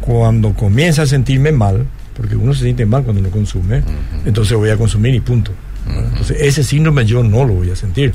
cuando 0.00 0.52
comienza 0.54 1.02
a 1.02 1.06
sentirme 1.06 1.52
mal, 1.52 1.86
porque 2.14 2.36
uno 2.36 2.54
se 2.54 2.64
siente 2.64 2.86
mal 2.86 3.04
cuando 3.04 3.22
no 3.22 3.30
consume, 3.30 3.82
entonces 4.24 4.56
voy 4.56 4.70
a 4.70 4.76
consumir 4.76 5.14
y 5.14 5.20
punto. 5.20 5.52
Entonces 5.88 6.36
ese 6.40 6.62
síndrome 6.62 7.04
yo 7.04 7.22
no 7.22 7.44
lo 7.44 7.54
voy 7.54 7.70
a 7.70 7.76
sentir. 7.76 8.12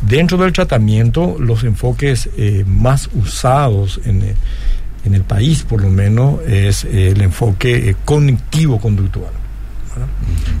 Dentro 0.00 0.38
del 0.38 0.52
tratamiento, 0.52 1.36
los 1.38 1.64
enfoques 1.64 2.30
eh, 2.36 2.64
más 2.66 3.10
usados 3.14 4.00
en, 4.04 4.22
eh, 4.22 4.34
en, 5.04 5.14
el 5.14 5.22
país, 5.22 5.64
por 5.64 5.82
lo 5.82 5.90
menos, 5.90 6.40
es 6.46 6.84
eh, 6.84 7.08
el 7.08 7.20
enfoque 7.20 7.96
cognitivo-conductual. 8.04 9.32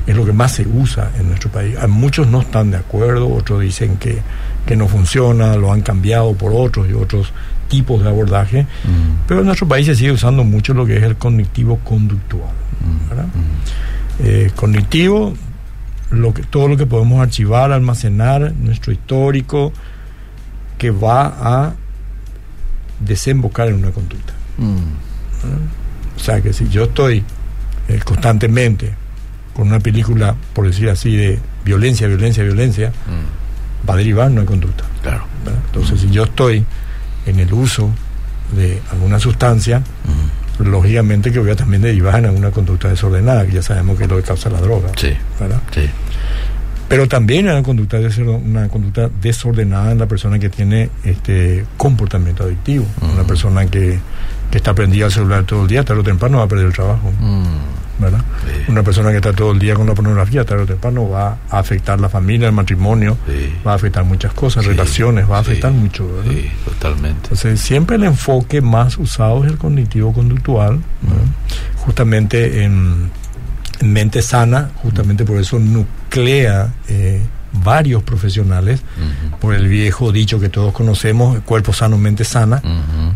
Es 0.06 0.16
lo 0.16 0.24
que 0.24 0.32
más 0.32 0.52
se 0.52 0.66
usa 0.66 1.10
en 1.18 1.28
nuestro 1.28 1.50
país. 1.50 1.76
Muchos 1.88 2.26
no 2.26 2.40
están 2.40 2.70
de 2.70 2.78
acuerdo, 2.78 3.28
otros 3.28 3.60
dicen 3.60 3.96
que, 3.96 4.18
que 4.66 4.76
no 4.76 4.88
funciona, 4.88 5.56
lo 5.56 5.72
han 5.72 5.82
cambiado 5.82 6.34
por 6.34 6.52
otros 6.54 6.88
y 6.88 6.92
otros 6.92 7.32
tipos 7.68 8.02
de 8.02 8.08
abordaje, 8.08 8.62
mm. 8.62 9.26
pero 9.26 9.40
en 9.40 9.46
nuestro 9.46 9.68
país 9.68 9.86
se 9.86 9.94
sigue 9.94 10.12
usando 10.12 10.42
mucho 10.44 10.74
lo 10.74 10.86
que 10.86 10.96
es 10.96 11.02
el 11.02 11.16
cognitivo-conductual. 11.16 12.50
Mm. 12.80 14.24
Eh, 14.24 14.50
cognitivo, 14.56 15.34
lo 16.10 16.34
que, 16.34 16.42
todo 16.42 16.68
lo 16.68 16.76
que 16.76 16.86
podemos 16.86 17.20
archivar, 17.20 17.70
almacenar, 17.72 18.52
nuestro 18.54 18.92
histórico, 18.92 19.72
que 20.78 20.90
va 20.90 21.26
a 21.26 21.74
desembocar 23.00 23.68
en 23.68 23.74
una 23.74 23.90
conducta. 23.90 24.32
Mm. 24.56 26.16
O 26.16 26.20
sea 26.20 26.40
que 26.40 26.52
si 26.52 26.68
yo 26.68 26.84
estoy 26.84 27.22
eh, 27.88 28.00
constantemente 28.04 28.92
con 29.58 29.66
una 29.66 29.80
película, 29.80 30.36
por 30.52 30.68
decir 30.68 30.88
así, 30.88 31.16
de 31.16 31.40
violencia, 31.64 32.06
violencia, 32.06 32.44
violencia, 32.44 32.90
mm. 32.90 33.90
va 33.90 33.94
a 33.94 33.96
derivar 33.96 34.30
una 34.30 34.44
conducta. 34.44 34.84
Claro. 35.02 35.24
¿verdad? 35.44 35.60
Entonces, 35.66 35.98
mm. 35.98 36.06
si 36.06 36.10
yo 36.12 36.22
estoy 36.22 36.64
en 37.26 37.40
el 37.40 37.52
uso 37.52 37.90
de 38.56 38.80
alguna 38.92 39.18
sustancia, 39.18 39.80
mm. 39.80 40.62
lógicamente 40.62 41.32
que 41.32 41.40
voy 41.40 41.50
a 41.50 41.56
también 41.56 41.82
derivar 41.82 42.20
en 42.20 42.26
alguna 42.26 42.52
conducta 42.52 42.88
desordenada, 42.88 43.44
que 43.46 43.50
ya 43.54 43.62
sabemos 43.62 43.98
que 43.98 44.04
es 44.04 44.08
lo 44.08 44.18
que 44.18 44.22
causa 44.22 44.48
la 44.48 44.60
droga. 44.60 44.90
Sí. 44.96 45.10
¿verdad? 45.40 45.60
Sí. 45.74 45.90
Pero 46.88 47.08
también 47.08 47.48
hay 47.48 47.54
una 47.54 47.64
conducta, 47.64 47.98
una 48.26 48.68
conducta 48.68 49.10
desordenada 49.20 49.90
en 49.90 49.98
la 49.98 50.06
persona 50.06 50.38
que 50.38 50.50
tiene 50.50 50.88
este 51.02 51.64
comportamiento 51.76 52.44
adictivo, 52.44 52.86
una 53.00 53.24
persona 53.24 53.66
que, 53.66 53.98
que 54.52 54.56
está 54.56 54.72
prendida 54.72 55.06
al 55.06 55.12
celular 55.12 55.42
todo 55.42 55.62
el 55.62 55.68
día, 55.68 55.82
tarde 55.82 56.02
o 56.02 56.04
temprano 56.04 56.38
va 56.38 56.44
a 56.44 56.48
perder 56.48 56.66
el 56.66 56.72
trabajo. 56.72 57.12
¿Verdad? 57.98 58.20
Sí. 58.44 58.70
Una 58.70 58.82
persona 58.82 59.10
que 59.10 59.16
está 59.16 59.32
todo 59.32 59.52
el 59.52 59.58
día 59.58 59.74
con 59.74 59.86
la 59.86 59.94
pornografía, 59.94 60.44
tarde 60.44 60.62
o 60.62 60.66
temprano 60.66 61.08
va 61.08 61.38
a 61.50 61.58
afectar 61.58 62.00
la 62.00 62.08
familia, 62.08 62.46
el 62.48 62.52
matrimonio, 62.54 63.16
sí. 63.26 63.52
va 63.66 63.72
a 63.72 63.74
afectar 63.74 64.04
muchas 64.04 64.32
cosas, 64.32 64.64
Sí. 64.64 64.70
relaciones, 64.70 65.28
va 65.30 65.38
a 65.38 65.40
afectar 65.40 65.72
mucho. 65.72 66.06
¿verdad? 66.06 66.30
Sí, 66.32 66.50
totalmente. 66.64 67.20
Entonces, 67.24 67.60
siempre 67.60 67.96
el 67.96 68.04
enfoque 68.04 68.60
más 68.60 68.98
usado 68.98 69.44
es 69.44 69.50
el 69.50 69.58
cognitivo-conductual, 69.58 70.80
justamente 71.76 72.64
en, 72.64 73.10
en 73.80 73.92
mente 73.92 74.22
sana, 74.22 74.70
justamente 74.76 75.24
por 75.24 75.38
eso 75.38 75.58
nuclea 75.58 76.72
eh, 76.88 77.22
varios 77.52 78.02
profesionales, 78.02 78.80
por 79.40 79.54
el 79.54 79.68
viejo 79.68 80.12
dicho 80.12 80.38
que 80.38 80.48
todos 80.48 80.72
conocemos, 80.72 81.38
cuerpo 81.40 81.72
sano, 81.72 81.96
mente 81.98 82.24
sana. 82.24 82.62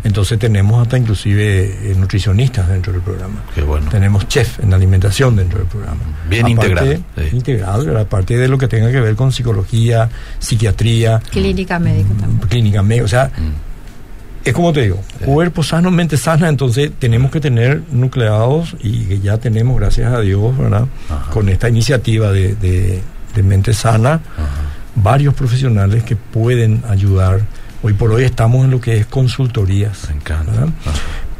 Entonces 0.03 0.37
tenemos 0.39 0.81
hasta 0.81 0.97
inclusive 0.97 1.91
eh, 1.91 1.95
nutricionistas 1.97 2.67
dentro 2.67 2.91
del 2.93 3.01
programa. 3.01 3.41
Qué 3.55 3.61
bueno. 3.61 3.89
Tenemos 3.89 4.27
chef 4.27 4.59
en 4.59 4.73
alimentación 4.73 5.35
dentro 5.35 5.59
del 5.59 5.67
programa. 5.67 6.01
Bien 6.29 6.47
integral, 6.47 7.03
sí. 7.17 7.35
Integral, 7.35 7.85
¿verdad? 7.85 8.01
aparte 8.01 8.37
de 8.37 8.47
lo 8.47 8.57
que 8.57 8.67
tenga 8.67 8.91
que 8.91 8.99
ver 8.99 9.15
con 9.15 9.31
psicología, 9.31 10.09
psiquiatría, 10.39 11.19
Clínica 11.31 11.79
médica 11.79 12.09
también. 12.19 12.39
clínica 12.49 12.81
médica, 12.83 13.05
o 13.05 13.07
sea, 13.07 13.25
Mm. 13.37 14.47
es 14.47 14.53
como 14.53 14.73
te 14.73 14.81
digo, 14.81 14.99
Sí. 15.19 15.25
cuerpo 15.25 15.63
sano, 15.63 15.89
mente 15.91 16.17
sana, 16.17 16.49
entonces 16.49 16.91
tenemos 16.99 17.31
que 17.31 17.39
tener 17.39 17.81
nucleados 17.91 18.75
y 18.81 19.05
que 19.05 19.19
ya 19.19 19.37
tenemos, 19.37 19.79
gracias 19.79 20.11
a 20.13 20.19
Dios, 20.19 20.57
¿verdad? 20.57 20.85
Ajá. 21.09 21.31
Con 21.31 21.47
esta 21.49 21.69
iniciativa 21.69 22.31
de, 22.31 22.55
de- 22.55 23.01
de 23.35 23.43
mente 23.43 23.73
sana, 23.73 24.13
Ajá. 24.37 24.47
varios 24.95 25.33
profesionales 25.33 26.03
que 26.03 26.15
pueden 26.15 26.83
ayudar. 26.89 27.41
Hoy 27.81 27.93
por 27.93 28.11
hoy 28.11 28.23
estamos 28.23 28.63
en 28.65 28.71
lo 28.71 28.79
que 28.79 28.97
es 28.97 29.05
consultorías. 29.05 30.07
Me 30.09 30.15
encanta. 30.15 30.67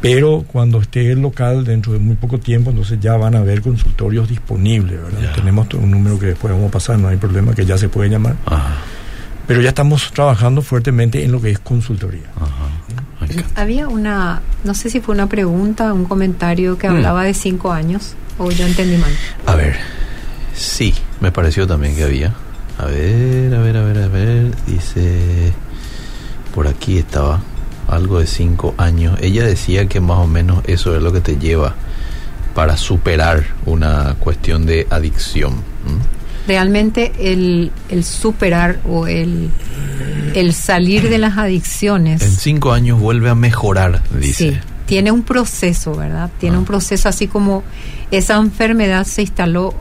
Pero 0.00 0.44
cuando 0.46 0.80
esté 0.82 1.10
el 1.10 1.20
local 1.22 1.64
dentro 1.64 1.94
de 1.94 1.98
muy 1.98 2.16
poco 2.16 2.38
tiempo, 2.38 2.68
entonces 2.70 2.98
ya 3.00 3.16
van 3.16 3.34
a 3.34 3.38
haber 3.38 3.62
consultorios 3.62 4.28
disponibles. 4.28 4.98
Tenemos 5.34 5.66
un 5.74 5.90
número 5.90 6.18
que 6.18 6.26
después 6.26 6.52
vamos 6.52 6.68
a 6.68 6.72
pasar, 6.72 6.98
no 6.98 7.08
hay 7.08 7.16
problema, 7.16 7.54
que 7.54 7.64
ya 7.64 7.78
se 7.78 7.88
puede 7.88 8.10
llamar. 8.10 8.36
Ajá. 8.44 8.74
Pero 9.46 9.60
ya 9.62 9.70
estamos 9.70 10.10
trabajando 10.12 10.60
fuertemente 10.62 11.22
en 11.24 11.32
lo 11.32 11.40
que 11.40 11.50
es 11.50 11.58
consultoría. 11.58 12.22
Ajá. 12.36 13.30
Había 13.56 13.88
una, 13.88 14.42
no 14.64 14.74
sé 14.74 14.90
si 14.90 15.00
fue 15.00 15.14
una 15.14 15.26
pregunta, 15.28 15.92
un 15.94 16.04
comentario 16.04 16.76
que 16.76 16.88
Mm. 16.88 16.96
hablaba 16.96 17.24
de 17.24 17.32
cinco 17.32 17.72
años, 17.72 18.14
o 18.36 18.50
yo 18.50 18.66
entendí 18.66 18.98
mal. 18.98 19.10
A 19.46 19.54
ver, 19.54 19.76
sí, 20.54 20.94
me 21.20 21.32
pareció 21.32 21.66
también 21.66 21.94
que 21.96 22.04
había. 22.04 22.32
A 22.78 22.86
ver, 22.86 23.54
a 23.54 23.60
ver, 23.60 23.76
a 23.76 23.84
ver, 23.84 23.98
a 23.98 24.08
ver. 24.08 24.50
Dice, 24.66 25.52
por 26.54 26.66
aquí 26.68 26.98
estaba, 26.98 27.40
algo 27.88 28.18
de 28.20 28.26
cinco 28.26 28.74
años. 28.78 29.18
Ella 29.20 29.44
decía 29.44 29.86
que 29.86 30.00
más 30.00 30.18
o 30.18 30.26
menos 30.26 30.62
eso 30.66 30.96
es 30.96 31.02
lo 31.02 31.12
que 31.12 31.20
te 31.20 31.36
lleva 31.38 31.74
para 32.54 32.76
superar 32.76 33.44
una 33.66 34.14
cuestión 34.20 34.66
de 34.66 34.86
adicción. 34.90 35.54
¿Mm? 35.54 36.46
Realmente 36.46 37.12
el, 37.20 37.72
el 37.88 38.04
superar 38.04 38.78
o 38.88 39.06
el, 39.06 39.50
el 40.34 40.52
salir 40.52 41.08
de 41.08 41.18
las 41.18 41.38
adicciones. 41.38 42.22
En 42.22 42.30
cinco 42.32 42.72
años 42.72 43.00
vuelve 43.00 43.30
a 43.30 43.34
mejorar, 43.34 44.02
dice. 44.20 44.50
Sí, 44.52 44.58
tiene 44.86 45.10
un 45.10 45.22
proceso, 45.22 45.94
¿verdad? 45.94 46.30
Tiene 46.38 46.56
Ah. 46.56 46.58
un 46.60 46.64
proceso 46.66 47.08
así 47.08 47.28
como 47.28 47.62
esa 48.10 48.36
enfermedad 48.36 49.06
se 49.06 49.22
instaló 49.22 49.74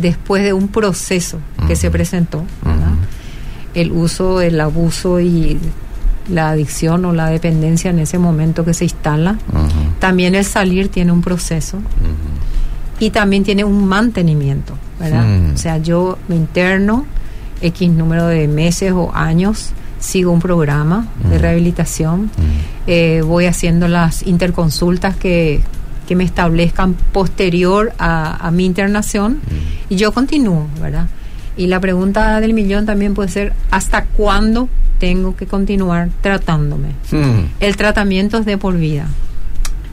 después 0.00 0.42
de 0.42 0.52
un 0.52 0.68
proceso 0.68 1.38
que 1.66 1.76
se 1.76 1.90
presentó. 1.90 2.44
El 3.74 3.92
uso, 3.92 4.40
el 4.40 4.60
abuso 4.60 5.20
y 5.20 5.58
la 6.30 6.50
adicción 6.50 7.04
o 7.04 7.12
la 7.12 7.28
dependencia 7.28 7.90
en 7.90 7.98
ese 7.98 8.18
momento 8.18 8.64
que 8.64 8.74
se 8.74 8.84
instala. 8.84 9.38
También 9.98 10.34
el 10.34 10.44
salir 10.44 10.88
tiene 10.88 11.12
un 11.12 11.22
proceso 11.22 11.78
y 13.00 13.10
también 13.10 13.44
tiene 13.44 13.64
un 13.64 13.86
mantenimiento, 13.86 14.74
¿verdad? 14.98 15.24
Mm. 15.24 15.54
O 15.54 15.56
sea, 15.56 15.78
yo 15.78 16.18
me 16.28 16.36
interno 16.36 17.06
X 17.60 17.90
número 17.90 18.26
de 18.26 18.48
meses 18.48 18.92
o 18.92 19.10
años, 19.14 19.70
sigo 20.00 20.32
un 20.32 20.40
programa 20.40 21.06
de 21.28 21.38
rehabilitación, 21.38 22.30
eh, 22.86 23.22
voy 23.24 23.46
haciendo 23.46 23.88
las 23.88 24.26
interconsultas 24.26 25.16
que, 25.16 25.62
que 26.08 26.16
me 26.16 26.24
establezcan 26.24 26.94
posterior 27.12 27.92
a, 27.98 28.44
a 28.46 28.50
mi 28.50 28.64
internación 28.64 29.34
Mm. 29.34 29.92
y 29.92 29.96
yo 29.96 30.10
continúo, 30.12 30.66
¿verdad? 30.80 31.06
Y 31.56 31.66
la 31.66 31.78
pregunta 31.80 32.40
del 32.40 32.54
millón 32.54 32.86
también 32.86 33.12
puede 33.14 33.28
ser, 33.28 33.52
¿hasta 33.70 34.04
cuándo 34.06 34.68
tengo 34.98 35.36
que 35.36 35.46
continuar 35.46 36.08
tratándome? 36.22 36.88
Mm. 37.12 37.46
El 37.60 37.76
tratamiento 37.76 38.38
es 38.38 38.46
de 38.46 38.56
por 38.56 38.76
vida. 38.76 39.06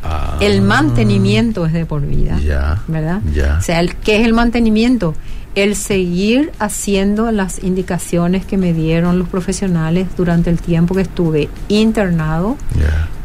Ah. 0.03 0.37
El 0.39 0.61
mantenimiento 0.61 1.65
es 1.65 1.73
de 1.73 1.85
por 1.85 2.01
vida. 2.05 2.39
Ya. 2.39 2.81
¿Verdad? 2.87 3.21
Ya. 3.33 3.57
O 3.59 3.61
sea, 3.61 3.79
el, 3.79 3.95
¿qué 3.95 4.17
es 4.21 4.25
el 4.25 4.33
mantenimiento? 4.33 5.15
El 5.55 5.75
seguir 5.77 6.51
haciendo 6.59 7.31
las 7.31 7.63
indicaciones 7.63 8.45
que 8.45 8.57
me 8.57 8.73
dieron 8.73 9.17
los 9.17 9.29
profesionales 9.29 10.07
durante 10.17 10.49
el 10.49 10.59
tiempo 10.59 10.93
que 10.95 11.01
estuve 11.03 11.47
internado, 11.69 12.57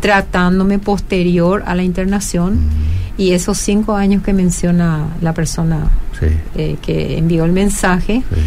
tratándome 0.01 0.79
posterior 0.79 1.63
a 1.67 1.75
la 1.75 1.83
internación 1.83 2.55
Mm. 2.55 3.21
y 3.21 3.33
esos 3.33 3.59
cinco 3.59 3.97
años 3.97 4.23
que 4.23 4.33
menciona 4.33 5.09
la 5.21 5.35
persona 5.35 5.91
Sí. 6.19 6.27
eh, 6.55 6.77
que 6.81 7.19
envió 7.19 7.45
el 7.45 7.53
mensaje, 7.53 8.23
sí. 8.33 8.41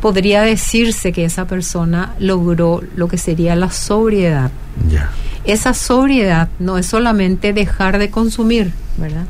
podría 0.00 0.42
decirse 0.42 1.12
que 1.12 1.24
esa 1.24 1.46
persona 1.46 2.14
logró 2.18 2.82
lo 2.96 3.06
que 3.08 3.18
sería 3.18 3.54
la 3.56 3.70
sobriedad. 3.70 4.50
Esa 5.44 5.74
sobriedad 5.74 6.48
no 6.58 6.76
es 6.78 6.86
solamente 6.86 7.52
dejar 7.52 7.98
de 7.98 8.10
consumir, 8.10 8.72
¿verdad? 8.96 9.24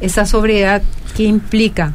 Esa 0.00 0.26
sobriedad 0.26 0.82
que 1.16 1.22
implica 1.24 1.92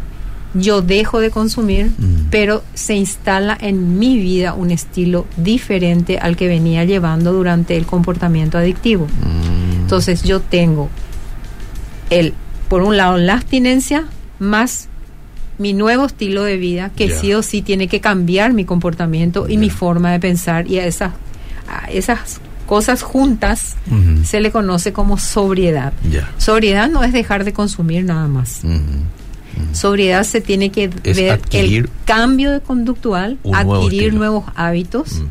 yo 0.54 0.82
dejo 0.82 1.20
de 1.20 1.32
consumir, 1.32 1.88
Mm. 1.98 2.28
pero 2.30 2.63
se 2.74 2.96
instala 2.96 3.58
en 3.60 3.98
mi 4.00 4.18
vida 4.20 4.54
un 4.54 4.72
estilo 4.72 5.26
diferente 5.38 6.20
al 6.20 6.36
que 6.36 6.48
venía 6.48 6.84
llevando 6.86 7.34
durante 7.34 7.76
el 7.78 7.86
comportamiento 7.86 8.58
adictivo. 8.58 9.06
Mm. 9.08 9.82
Entonces 9.82 10.24
yo 10.24 10.39
tengo 10.42 10.89
el, 12.10 12.34
por 12.70 12.82
un 12.84 12.98
lado, 12.98 13.18
la 13.18 13.34
abstinencia 13.34 14.06
más 14.39 14.88
mi 15.60 15.74
nuevo 15.74 16.06
estilo 16.06 16.44
de 16.44 16.58
vida 16.58 16.89
que 16.96 17.10
sí 17.12 17.34
o 17.34 17.44
sí 17.44 17.62
tiene 17.62 17.88
que 17.88 18.02
cambiar 18.02 18.54
mi 18.54 18.66
comportamiento 18.66 19.48
y 19.48 19.58
mi 19.58 19.70
forma 19.70 20.12
de 20.12 20.20
pensar 20.20 20.68
y 20.68 20.80
a 20.80 20.86
esas, 20.88 21.13
a 21.70 21.89
esas 21.92 22.39
cosas 22.66 23.04
juntas 23.04 23.76
se 24.24 24.39
le 24.42 24.52
conoce 24.52 24.94
como 24.94 25.18
sobriedad. 25.20 25.94
Sobriedad 26.38 26.89
no 26.89 27.04
es 27.04 27.13
dejar 27.13 27.44
de 27.44 27.54
consumir 27.54 28.04
nada 28.04 28.28
más. 28.28 28.62
Sobriedad 29.74 30.24
se 30.24 30.42
tiene 30.42 30.72
que 30.72 30.89
Es 31.04 31.18
ver 31.18 31.42
el 31.52 31.89
cambio 32.06 32.52
de 32.52 32.62
conductual, 32.62 33.38
nuevo 33.44 33.76
adquirir 33.76 34.13
nuevos 34.13 34.46
hábitos. 34.56 35.22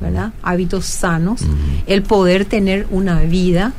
Hábitos 0.42 0.86
sanos, 0.86 1.42
el 1.86 2.02
poder 2.02 2.44
tener 2.44 2.86
una 2.90 3.20
vida 3.20 3.72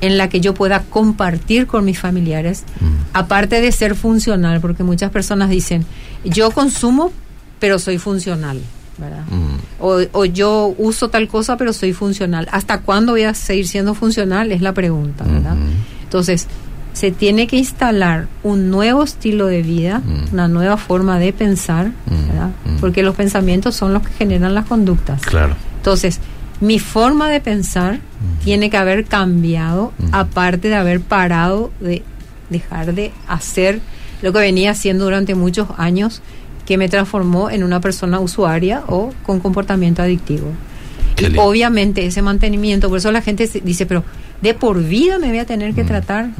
en 0.00 0.18
la 0.18 0.28
que 0.28 0.40
yo 0.40 0.52
pueda 0.52 0.82
compartir 0.82 1.68
con 1.68 1.84
mis 1.84 1.98
familiares, 1.98 2.64
aparte 3.12 3.60
de 3.60 3.70
ser 3.70 3.94
funcional, 3.94 4.60
porque 4.60 4.82
muchas 4.82 5.10
personas 5.10 5.48
dicen, 5.48 5.86
yo 6.24 6.50
consumo, 6.50 7.12
pero 7.60 7.78
soy 7.78 7.98
funcional, 7.98 8.60
¿verdad? 8.98 9.22
O, 9.78 10.00
o 10.10 10.24
yo 10.24 10.74
uso 10.76 11.08
tal 11.08 11.28
cosa, 11.28 11.56
pero 11.56 11.72
soy 11.72 11.92
funcional. 11.92 12.48
¿Hasta 12.50 12.80
cuándo 12.80 13.12
voy 13.12 13.22
a 13.22 13.34
seguir 13.34 13.68
siendo 13.68 13.94
funcional? 13.94 14.50
Es 14.50 14.60
la 14.60 14.74
pregunta. 14.74 15.24
Entonces, 16.02 16.48
se 16.92 17.10
tiene 17.10 17.46
que 17.46 17.56
instalar 17.56 18.26
un 18.42 18.70
nuevo 18.70 19.02
estilo 19.02 19.46
de 19.46 19.62
vida, 19.62 20.00
Mm. 20.00 20.32
una 20.34 20.48
nueva 20.48 20.76
forma 20.76 21.18
de 21.18 21.32
pensar, 21.32 21.86
Mm, 22.06 22.28
¿verdad? 22.28 22.50
mm. 22.66 22.76
Porque 22.80 23.02
los 23.02 23.14
pensamientos 23.14 23.74
son 23.74 23.92
los 23.94 24.02
que 24.02 24.12
generan 24.14 24.54
las 24.54 24.66
conductas. 24.66 25.22
Claro. 25.22 25.54
Entonces, 25.76 26.20
mi 26.60 26.78
forma 26.78 27.28
de 27.30 27.40
pensar 27.40 27.98
tiene 28.44 28.70
que 28.70 28.76
haber 28.76 29.04
cambiado, 29.06 29.92
aparte 30.12 30.68
de 30.68 30.76
haber 30.76 31.00
parado 31.00 31.72
de 31.80 32.02
dejar 32.50 32.94
de 32.94 33.10
hacer 33.26 33.80
lo 34.20 34.32
que 34.32 34.38
venía 34.38 34.70
haciendo 34.70 35.04
durante 35.04 35.34
muchos 35.34 35.68
años, 35.78 36.20
que 36.66 36.78
me 36.78 36.88
transformó 36.88 37.50
en 37.50 37.64
una 37.64 37.80
persona 37.80 38.20
usuaria 38.20 38.84
o 38.86 39.12
con 39.24 39.40
comportamiento 39.40 40.02
adictivo. 40.02 40.46
Qué 41.16 41.24
y 41.24 41.28
lindo. 41.28 41.42
obviamente 41.42 42.06
ese 42.06 42.22
mantenimiento, 42.22 42.88
por 42.88 42.98
eso 42.98 43.10
la 43.10 43.22
gente 43.22 43.48
dice, 43.64 43.84
pero 43.86 44.04
de 44.40 44.54
por 44.54 44.80
vida 44.82 45.18
me 45.18 45.28
voy 45.30 45.38
a 45.38 45.46
tener 45.46 45.74
que 45.74 45.82
tratar. 45.82 46.30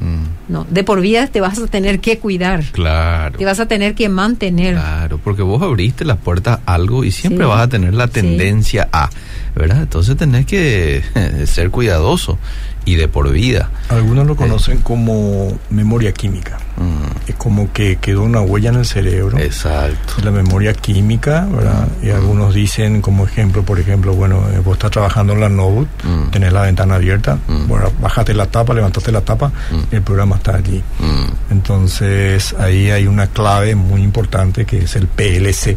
Mm. 0.53 0.55
No, 0.55 0.67
de 0.71 0.85
por 0.85 1.01
vida 1.01 1.27
te 1.27 1.41
vas 1.41 1.59
a 1.59 1.67
tener 1.67 2.01
que 2.01 2.19
cuidar, 2.19 2.63
Claro. 2.73 3.39
te 3.39 3.45
vas 3.45 3.59
a 3.61 3.67
tener 3.67 3.95
que 3.95 4.09
mantener. 4.09 4.75
Claro, 4.75 5.19
porque 5.23 5.43
vos 5.43 5.63
abriste 5.63 6.05
las 6.05 6.19
puertas 6.19 6.61
a 6.67 6.75
algo 6.75 7.05
y 7.05 7.11
siempre 7.11 7.45
Sí. 7.45 7.49
vas 7.49 7.61
a 7.63 7.69
tener 7.69 7.95
la 7.95 8.07
Sí. 8.07 8.13
tendencia 8.15 8.89
a, 8.93 9.09
¿verdad? 9.57 9.83
Entonces 9.83 10.17
tenés 10.17 10.47
que 10.47 11.03
ser 11.47 11.71
cuidadoso 11.71 12.39
y 12.85 12.97
de 12.97 13.07
por 13.09 13.31
vida. 13.31 13.71
Algunos 13.91 14.27
lo 14.27 14.35
conocen 14.37 14.79
como 14.79 15.57
memoria 15.71 16.13
química. 16.13 16.59
Mm, 16.77 17.29
Es 17.29 17.37
como 17.37 17.73
que 17.73 17.97
quedó 17.97 18.25
una 18.25 18.41
huella 18.41 18.71
en 18.71 18.77
el 18.77 18.87
cerebro. 18.87 19.39
Exacto. 19.39 20.15
la 20.25 20.31
memoria 20.33 20.73
química, 20.75 21.47
¿verdad? 21.51 21.87
Y 22.03 22.11
algunos 22.11 22.53
dicen 22.55 23.01
como 23.01 23.25
ejemplo, 23.25 23.63
por 23.65 23.79
ejemplo, 23.79 24.13
bueno, 24.15 24.43
eh, 24.53 24.59
vos 24.59 24.75
estás 24.75 24.91
trabajando 24.91 25.33
en 25.35 25.41
la 25.41 25.49
notebook, 25.49 25.87
Mm. 26.03 26.31
tenés 26.31 26.53
la 26.53 26.63
ventana 26.63 26.97
abierta, 26.97 27.39
Mm. 27.47 27.69
bueno, 27.69 27.93
bajaste 28.01 28.35
la 28.35 28.47
tapa, 28.47 28.75
levantaste 28.75 29.13
la 29.13 29.21
tapa, 29.21 29.53
Mm. 29.71 29.95
el 29.95 30.03
programa 30.03 30.37
está 30.43 30.57
allí. 30.57 30.83
Mm, 30.99 31.53
Entonces 31.53 32.55
ahí 32.59 32.91
hay 32.91 33.07
una 33.07 33.29
clave 33.29 33.75
muy 33.75 34.03
importante 34.03 34.65
que 34.65 34.79
es 34.85 34.97
el 34.97 35.07
PLC, 35.07 35.77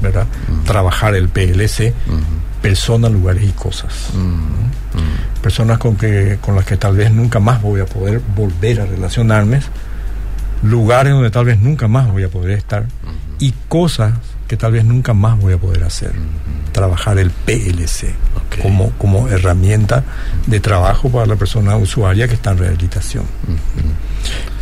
¿verdad? 0.00 0.26
Mm. 0.48 0.64
Trabajar 0.64 1.14
el 1.14 1.28
PLC, 1.28 1.92
personas, 2.62 3.10
lugares 3.10 3.44
y 3.44 3.52
cosas. 3.52 4.10
mm. 4.14 5.42
Personas 5.42 5.78
con, 5.78 5.96
que, 5.96 6.38
con 6.40 6.54
las 6.56 6.64
que 6.64 6.76
tal 6.76 6.96
vez 6.96 7.10
nunca 7.12 7.38
más 7.40 7.60
voy 7.62 7.80
a 7.80 7.86
poder 7.86 8.20
volver 8.34 8.80
a 8.80 8.86
relacionarme, 8.86 9.60
lugares 10.62 11.12
donde 11.12 11.30
tal 11.30 11.44
vez 11.44 11.60
nunca 11.60 11.86
más 11.88 12.10
voy 12.10 12.22
a 12.24 12.28
poder 12.28 12.52
estar 12.58 12.86
y 13.38 13.52
cosas 13.68 14.14
que 14.48 14.56
tal 14.56 14.72
vez 14.72 14.84
nunca 14.84 15.12
más 15.12 15.38
voy 15.38 15.52
a 15.54 15.58
poder 15.58 15.82
hacer. 15.84 16.12
Trabajar 16.72 17.18
el 17.18 17.30
PLC 17.30 18.14
como, 18.62 18.90
como 18.92 19.28
herramienta 19.28 20.04
de 20.46 20.60
trabajo 20.60 21.08
para 21.10 21.26
la 21.26 21.36
persona 21.36 21.76
usuaria 21.76 22.26
que 22.28 22.34
está 22.34 22.52
en 22.52 22.58
rehabilitación. 22.58 23.24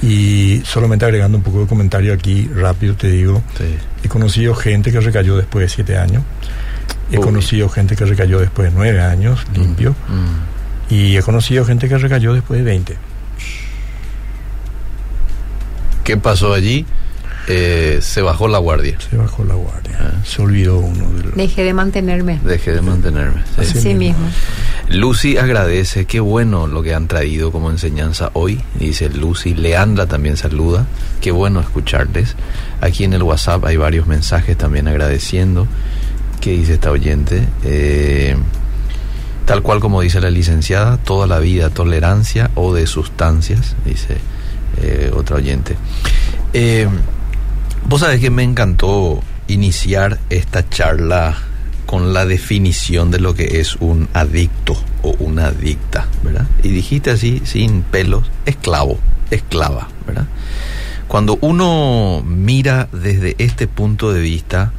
Y 0.06 0.60
solamente 0.66 1.06
agregando 1.06 1.38
un 1.38 1.42
poco 1.44 1.60
de 1.60 1.66
comentario 1.66 2.12
aquí, 2.12 2.50
rápido 2.54 2.94
te 2.94 3.08
digo, 3.10 3.42
Sí. 3.56 3.64
he 4.04 4.08
conocido 4.08 4.54
gente 4.54 4.92
que 4.92 5.00
recayó 5.00 5.36
después 5.36 5.62
de 5.64 5.68
siete 5.70 5.96
años, 5.96 6.22
he 7.10 7.16
Uy. 7.18 7.24
conocido 7.24 7.68
gente 7.70 7.96
que 7.96 8.04
recayó 8.04 8.38
después 8.40 8.68
de 8.70 8.74
nueve 8.76 9.00
años, 9.00 9.46
limpio, 9.54 9.92
Mm. 10.08 10.92
y 10.94 11.16
he 11.16 11.22
conocido 11.22 11.64
gente 11.64 11.88
que 11.88 11.96
recayó 11.96 12.34
después 12.34 12.58
de 12.58 12.64
20. 12.64 12.96
¿Qué 16.04 16.16
pasó 16.18 16.52
allí? 16.52 16.84
Eh, 17.46 17.98
se 18.00 18.22
bajó 18.22 18.48
la 18.48 18.58
guardia. 18.58 18.98
Se 19.10 19.16
bajó 19.16 19.44
la 19.44 19.54
guardia, 19.54 19.98
Ah. 20.00 20.22
se 20.24 20.40
olvidó 20.42 20.78
uno 20.78 21.10
de 21.12 21.24
los... 21.24 21.34
Dejé 21.34 21.62
de 21.64 21.74
mantenerme. 21.74 22.40
Dejé 22.44 22.72
de 22.72 22.80
mantenerme. 22.80 23.42
sí. 23.56 23.60
Así 23.60 23.80
Sí 23.80 23.94
mismo. 23.94 24.26
Lucy 24.88 25.36
agradece, 25.38 26.04
qué 26.06 26.20
bueno 26.20 26.66
lo 26.66 26.82
que 26.82 26.94
han 26.94 27.06
traído 27.08 27.52
como 27.52 27.70
enseñanza 27.70 28.30
hoy, 28.34 28.60
dice 28.78 29.08
Lucy. 29.10 29.54
Leandra 29.54 30.06
también 30.06 30.36
saluda, 30.36 30.86
qué 31.20 31.30
bueno 31.32 31.60
escucharles. 31.60 32.34
Aquí 32.80 33.04
en 33.04 33.12
el 33.14 33.22
WhatsApp 33.22 33.64
hay 33.64 33.76
varios 33.76 34.06
mensajes 34.06 34.56
también 34.58 34.88
agradeciendo. 34.88 35.66
¿Qué 36.40 36.50
dice 36.52 36.74
esta 36.74 36.90
oyente? 36.90 37.46
Eh, 37.64 38.36
tal 39.46 39.62
cual 39.62 39.80
como 39.80 40.00
dice 40.02 40.20
la 40.20 40.30
licenciada, 40.30 40.98
toda 40.98 41.26
la 41.26 41.38
vida 41.38 41.70
tolerancia 41.70 42.50
o 42.54 42.74
de 42.74 42.86
sustancias, 42.86 43.76
dice 43.86 44.16
eh, 44.82 45.10
otra 45.14 45.36
oyente. 45.36 45.76
Eh, 46.52 46.86
Vos 47.86 48.00
sabés 48.00 48.20
que 48.20 48.30
me 48.30 48.42
encantó 48.42 49.22
iniciar 49.46 50.18
esta 50.30 50.68
charla 50.68 51.36
con 51.86 52.14
la 52.14 52.24
definición 52.24 53.10
de 53.10 53.20
lo 53.20 53.34
que 53.34 53.60
es 53.60 53.76
un 53.76 54.08
adicto 54.14 54.74
o 55.02 55.10
una 55.18 55.48
adicta, 55.48 56.06
¿verdad? 56.22 56.46
Y 56.62 56.70
dijiste 56.70 57.10
así, 57.10 57.42
sin 57.44 57.82
pelos, 57.82 58.30
esclavo, 58.46 58.98
esclava, 59.30 59.88
¿verdad? 60.06 60.26
Cuando 61.08 61.38
uno 61.42 62.22
mira 62.26 62.88
desde 62.90 63.36
este 63.38 63.68
punto 63.68 64.12
de 64.12 64.20
vista, 64.20 64.72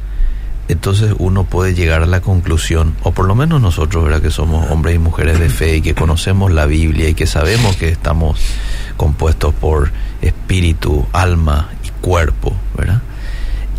entonces 0.68 1.14
uno 1.18 1.44
puede 1.44 1.74
llegar 1.74 2.02
a 2.02 2.06
la 2.06 2.20
conclusión, 2.20 2.96
o 3.04 3.12
por 3.12 3.26
lo 3.26 3.36
menos 3.36 3.60
nosotros, 3.60 4.04
¿verdad? 4.04 4.20
que 4.20 4.32
somos 4.32 4.68
hombres 4.70 4.96
y 4.96 4.98
mujeres 4.98 5.38
de 5.38 5.48
fe 5.48 5.76
y 5.76 5.80
que 5.80 5.94
conocemos 5.94 6.52
la 6.52 6.66
Biblia 6.66 7.08
y 7.08 7.14
que 7.14 7.26
sabemos 7.26 7.76
que 7.76 7.88
estamos 7.88 8.40
compuestos 8.96 9.54
por 9.54 9.92
espíritu, 10.22 11.06
alma 11.12 11.70
cuerpo, 12.06 12.54
¿verdad? 12.78 13.02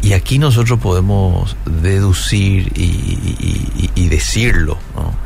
Y 0.01 0.11
aquí 0.11 0.37
nosotros 0.37 0.79
podemos 0.79 1.55
deducir 1.65 2.73
y, 2.75 4.07
decirlo, 4.09 4.77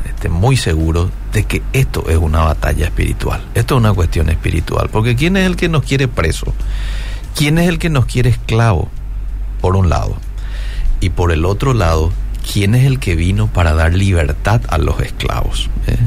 este, 0.06 0.30
muy 0.30 0.56
seguro 0.56 1.10
de 1.34 1.46
que 1.46 1.64
esto 1.74 2.08
es 2.10 2.18
una 2.18 2.42
batalla 2.42 2.86
espiritual, 2.86 3.42
esto 3.56 3.76
es 3.76 3.80
una 3.80 3.94
cuestión 3.94 4.30
espiritual, 4.30 4.90
porque 4.92 5.16
¿quién 5.16 5.36
es 5.36 5.48
el 5.48 5.56
que 5.56 5.68
nos 5.68 5.84
quiere 5.84 6.08
preso? 6.08 6.54
¿Quién 7.36 7.58
es 7.58 7.70
el 7.70 7.80
que 7.80 7.90
nos 7.90 8.06
quiere 8.06 8.30
esclavo? 8.30 8.90
Por 9.62 9.76
un 9.76 9.90
lado. 9.90 10.16
Y 11.00 11.10
por 11.10 11.32
el 11.32 11.46
otro 11.46 11.74
lado, 11.74 12.12
¿quién 12.54 12.76
es 12.76 12.86
el 12.86 13.00
que 13.00 13.16
vino 13.16 13.48
para 13.48 13.74
dar 13.74 13.96
libertad 13.96 14.62
a 14.68 14.78
los 14.78 15.00
esclavos? 15.00 15.72
¿Eh? 15.88 15.98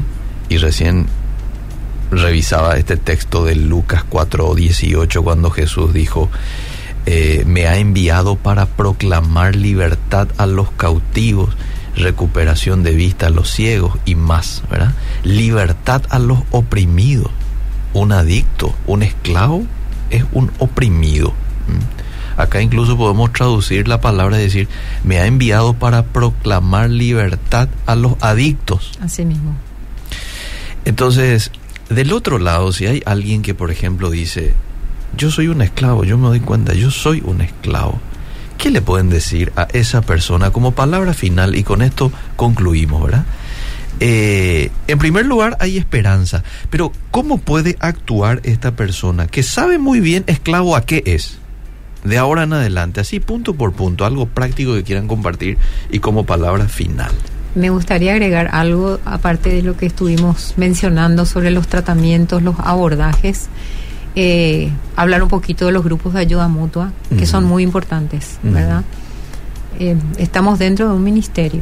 Y 0.47 0.57
recién 0.59 1.07
revisaba 2.09 2.77
este 2.77 2.95
texto 2.95 3.43
de 3.43 3.55
Lucas 3.55 4.05
4:18 4.09 5.23
cuando 5.23 5.49
Jesús 5.49 5.93
dijo, 5.93 6.29
eh, 7.05 7.43
me 7.45 7.67
ha 7.67 7.77
enviado 7.77 8.35
para 8.35 8.65
proclamar 8.65 9.55
libertad 9.55 10.27
a 10.37 10.45
los 10.45 10.71
cautivos, 10.71 11.55
recuperación 11.95 12.83
de 12.83 12.93
vista 12.93 13.27
a 13.27 13.29
los 13.29 13.49
ciegos 13.51 13.97
y 14.05 14.15
más, 14.15 14.63
¿verdad? 14.69 14.93
Libertad 15.23 16.01
a 16.09 16.19
los 16.19 16.39
oprimidos. 16.51 17.31
Un 17.93 18.11
adicto, 18.11 18.75
un 18.87 19.03
esclavo 19.03 19.63
es 20.09 20.25
un 20.33 20.51
oprimido. 20.59 21.33
Acá 22.37 22.61
incluso 22.61 22.97
podemos 22.97 23.31
traducir 23.31 23.87
la 23.87 24.01
palabra 24.01 24.39
y 24.39 24.43
decir, 24.43 24.67
me 25.03 25.19
ha 25.19 25.25
enviado 25.25 25.73
para 25.73 26.03
proclamar 26.03 26.89
libertad 26.89 27.69
a 27.85 27.95
los 27.95 28.13
adictos. 28.21 28.91
Así 29.01 29.23
mismo. 29.23 29.55
Entonces, 30.83 31.51
del 31.89 32.11
otro 32.11 32.39
lado, 32.39 32.73
si 32.73 32.87
hay 32.87 33.01
alguien 33.05 33.41
que, 33.41 33.53
por 33.53 33.71
ejemplo, 33.71 34.09
dice, 34.09 34.53
yo 35.17 35.31
soy 35.31 35.47
un 35.47 35.61
esclavo, 35.61 36.03
yo 36.03 36.17
me 36.17 36.27
doy 36.27 36.39
cuenta, 36.39 36.73
yo 36.73 36.91
soy 36.91 37.21
un 37.25 37.41
esclavo. 37.41 37.99
¿Qué 38.57 38.71
le 38.71 38.81
pueden 38.81 39.09
decir 39.09 39.51
a 39.55 39.67
esa 39.73 40.01
persona 40.01 40.51
como 40.51 40.71
palabra 40.71 41.13
final? 41.13 41.55
Y 41.55 41.63
con 41.63 41.81
esto 41.81 42.11
concluimos, 42.35 43.03
¿verdad? 43.03 43.25
Eh, 43.99 44.71
en 44.87 44.97
primer 44.99 45.25
lugar, 45.25 45.57
hay 45.59 45.77
esperanza, 45.77 46.43
pero 46.69 46.91
¿cómo 47.11 47.37
puede 47.37 47.77
actuar 47.79 48.41
esta 48.43 48.75
persona 48.75 49.27
que 49.27 49.43
sabe 49.43 49.77
muy 49.77 49.99
bien 49.99 50.23
esclavo 50.27 50.75
a 50.75 50.85
qué 50.85 51.03
es? 51.05 51.39
de 52.05 52.17
ahora 52.17 52.43
en 52.43 52.53
adelante, 52.53 53.01
así 53.01 53.19
punto 53.19 53.55
por 53.55 53.73
punto, 53.73 54.05
algo 54.05 54.27
práctico 54.27 54.73
que 54.75 54.83
quieran 54.83 55.07
compartir 55.07 55.57
y 55.91 55.99
como 55.99 56.25
palabra 56.25 56.67
final. 56.67 57.11
Me 57.55 57.69
gustaría 57.69 58.13
agregar 58.13 58.49
algo 58.51 58.99
aparte 59.05 59.49
de 59.49 59.61
lo 59.61 59.75
que 59.75 59.85
estuvimos 59.85 60.53
mencionando 60.57 61.25
sobre 61.25 61.51
los 61.51 61.67
tratamientos, 61.67 62.43
los 62.43 62.55
abordajes, 62.59 63.47
eh, 64.15 64.71
hablar 64.95 65.21
un 65.23 65.29
poquito 65.29 65.65
de 65.65 65.71
los 65.71 65.83
grupos 65.83 66.13
de 66.13 66.19
ayuda 66.19 66.47
mutua, 66.47 66.91
que 67.17 67.25
son 67.25 67.45
muy 67.45 67.63
importantes, 67.63 68.37
¿verdad? 68.43 68.83
Eh, 69.79 69.97
estamos 70.17 70.57
dentro 70.57 70.87
de 70.87 70.95
un 70.95 71.03
ministerio, 71.03 71.61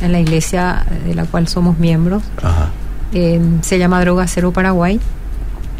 en 0.00 0.12
la 0.12 0.20
iglesia 0.20 0.86
de 1.06 1.14
la 1.14 1.24
cual 1.24 1.48
somos 1.48 1.78
miembros, 1.78 2.22
eh, 3.12 3.40
se 3.62 3.78
llama 3.78 4.00
Droga 4.00 4.26
Cero 4.26 4.52
Paraguay, 4.52 5.00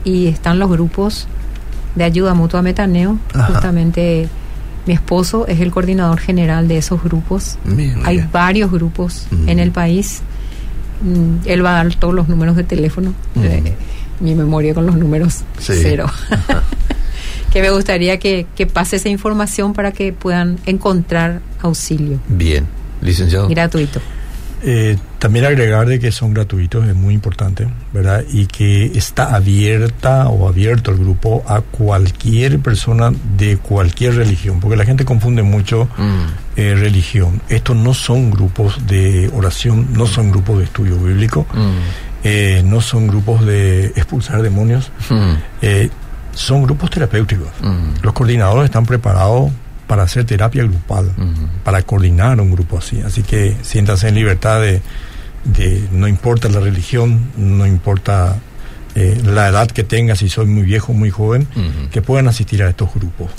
y 0.04 0.26
están 0.26 0.58
los 0.58 0.70
grupos 0.70 1.26
de 1.94 2.04
ayuda 2.04 2.34
mutua 2.34 2.60
Metaneo. 2.60 3.18
Justamente 3.48 4.28
mi 4.86 4.92
esposo 4.92 5.46
es 5.46 5.60
el 5.60 5.70
coordinador 5.70 6.20
general 6.20 6.68
de 6.68 6.76
esos 6.76 7.02
grupos. 7.02 7.56
Hay 8.04 8.28
varios 8.30 8.70
grupos 8.70 9.26
en 9.46 9.58
el 9.58 9.70
país. 9.70 10.20
Mm, 11.04 11.46
él 11.46 11.64
va 11.64 11.78
a 11.80 11.84
dar 11.84 11.94
todos 11.94 12.14
los 12.14 12.28
números 12.28 12.56
de 12.56 12.64
teléfono. 12.64 13.14
Eh, 13.42 13.74
mi 14.20 14.34
memoria 14.34 14.74
con 14.74 14.86
los 14.86 14.96
números 14.96 15.42
cero. 15.58 16.06
que 17.52 17.60
me 17.60 17.70
gustaría 17.70 18.18
que, 18.18 18.46
que 18.56 18.66
pase 18.66 18.96
esa 18.96 19.10
información 19.10 19.74
para 19.74 19.92
que 19.92 20.12
puedan 20.12 20.58
encontrar 20.66 21.40
auxilio. 21.60 22.18
Bien, 22.28 22.66
licenciado. 23.02 23.48
Gratuito. 23.48 24.00
Eh, 24.66 24.96
también 25.18 25.44
agregar 25.44 25.86
de 25.86 25.98
que 25.98 26.10
son 26.10 26.32
gratuitos 26.32 26.88
es 26.88 26.94
muy 26.94 27.12
importante, 27.12 27.66
¿verdad? 27.92 28.24
Y 28.32 28.46
que 28.46 28.86
está 28.96 29.34
abierta 29.34 30.28
o 30.28 30.48
abierto 30.48 30.90
el 30.90 30.96
grupo 30.96 31.44
a 31.46 31.60
cualquier 31.60 32.58
persona 32.60 33.12
de 33.36 33.58
cualquier 33.58 34.16
religión, 34.16 34.60
porque 34.60 34.76
la 34.76 34.86
gente 34.86 35.04
confunde 35.04 35.42
mucho 35.42 35.86
mm. 35.98 36.56
eh, 36.56 36.74
religión. 36.76 37.42
Estos 37.50 37.76
no 37.76 37.92
son 37.92 38.30
grupos 38.30 38.86
de 38.86 39.30
oración, 39.34 39.88
no 39.92 40.06
son 40.06 40.30
grupos 40.30 40.58
de 40.58 40.64
estudio 40.64 40.96
bíblico, 40.96 41.46
mm. 41.52 41.70
eh, 42.24 42.62
no 42.64 42.80
son 42.80 43.06
grupos 43.08 43.44
de 43.44 43.86
expulsar 43.88 44.40
demonios, 44.40 44.90
mm. 45.10 45.34
son 46.32 46.62
grupos 46.62 46.90
terapéuticos. 46.90 47.48
Los 48.02 48.14
coordinadores 48.14 48.66
están 48.66 48.86
preparados 48.86 49.52
para 49.86 50.04
hacer 50.04 50.24
terapia 50.24 50.62
grupal, 50.62 51.10
para 51.64 51.82
coordinar 51.82 52.40
un 52.40 52.50
grupo 52.50 52.78
así. 52.78 53.00
Así 53.00 53.22
que 53.22 53.56
siéntase 53.62 54.08
en 54.08 54.14
libertad 54.14 54.60
de, 54.62 54.80
no 55.92 56.08
importa 56.08 56.48
la 56.48 56.60
religión, 56.60 57.30
no 57.36 57.66
importa 57.66 58.36
eh, 58.94 59.20
la 59.24 59.48
edad 59.48 59.68
que 59.68 59.82
tenga, 59.82 60.14
si 60.14 60.28
soy 60.28 60.46
muy 60.46 60.62
viejo 60.62 60.92
o 60.92 60.94
muy 60.94 61.10
joven, 61.10 61.46
que 61.90 62.00
puedan 62.00 62.28
asistir 62.28 62.62
a 62.62 62.70
estos 62.70 62.94
grupos. 62.94 63.30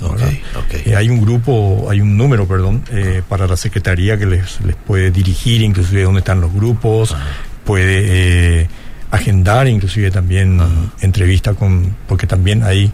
Eh, 0.85 0.95
hay 0.95 1.09
un 1.09 1.21
grupo, 1.21 1.87
hay 1.89 2.01
un 2.01 2.17
número, 2.17 2.47
perdón, 2.47 2.83
eh, 2.91 3.21
para 3.27 3.47
la 3.47 3.55
Secretaría 3.55 4.17
que 4.17 4.25
les, 4.25 4.61
les 4.61 4.75
puede 4.75 5.11
dirigir, 5.11 5.61
inclusive 5.61 6.03
dónde 6.03 6.19
están 6.19 6.41
los 6.41 6.53
grupos, 6.53 7.15
puede 7.63 8.69
agendar 9.11 9.67
inclusive 9.67 10.11
también 10.11 10.59
entrevista 10.99 11.53
con, 11.53 11.95
porque 12.07 12.27
también 12.27 12.63
hay 12.63 12.91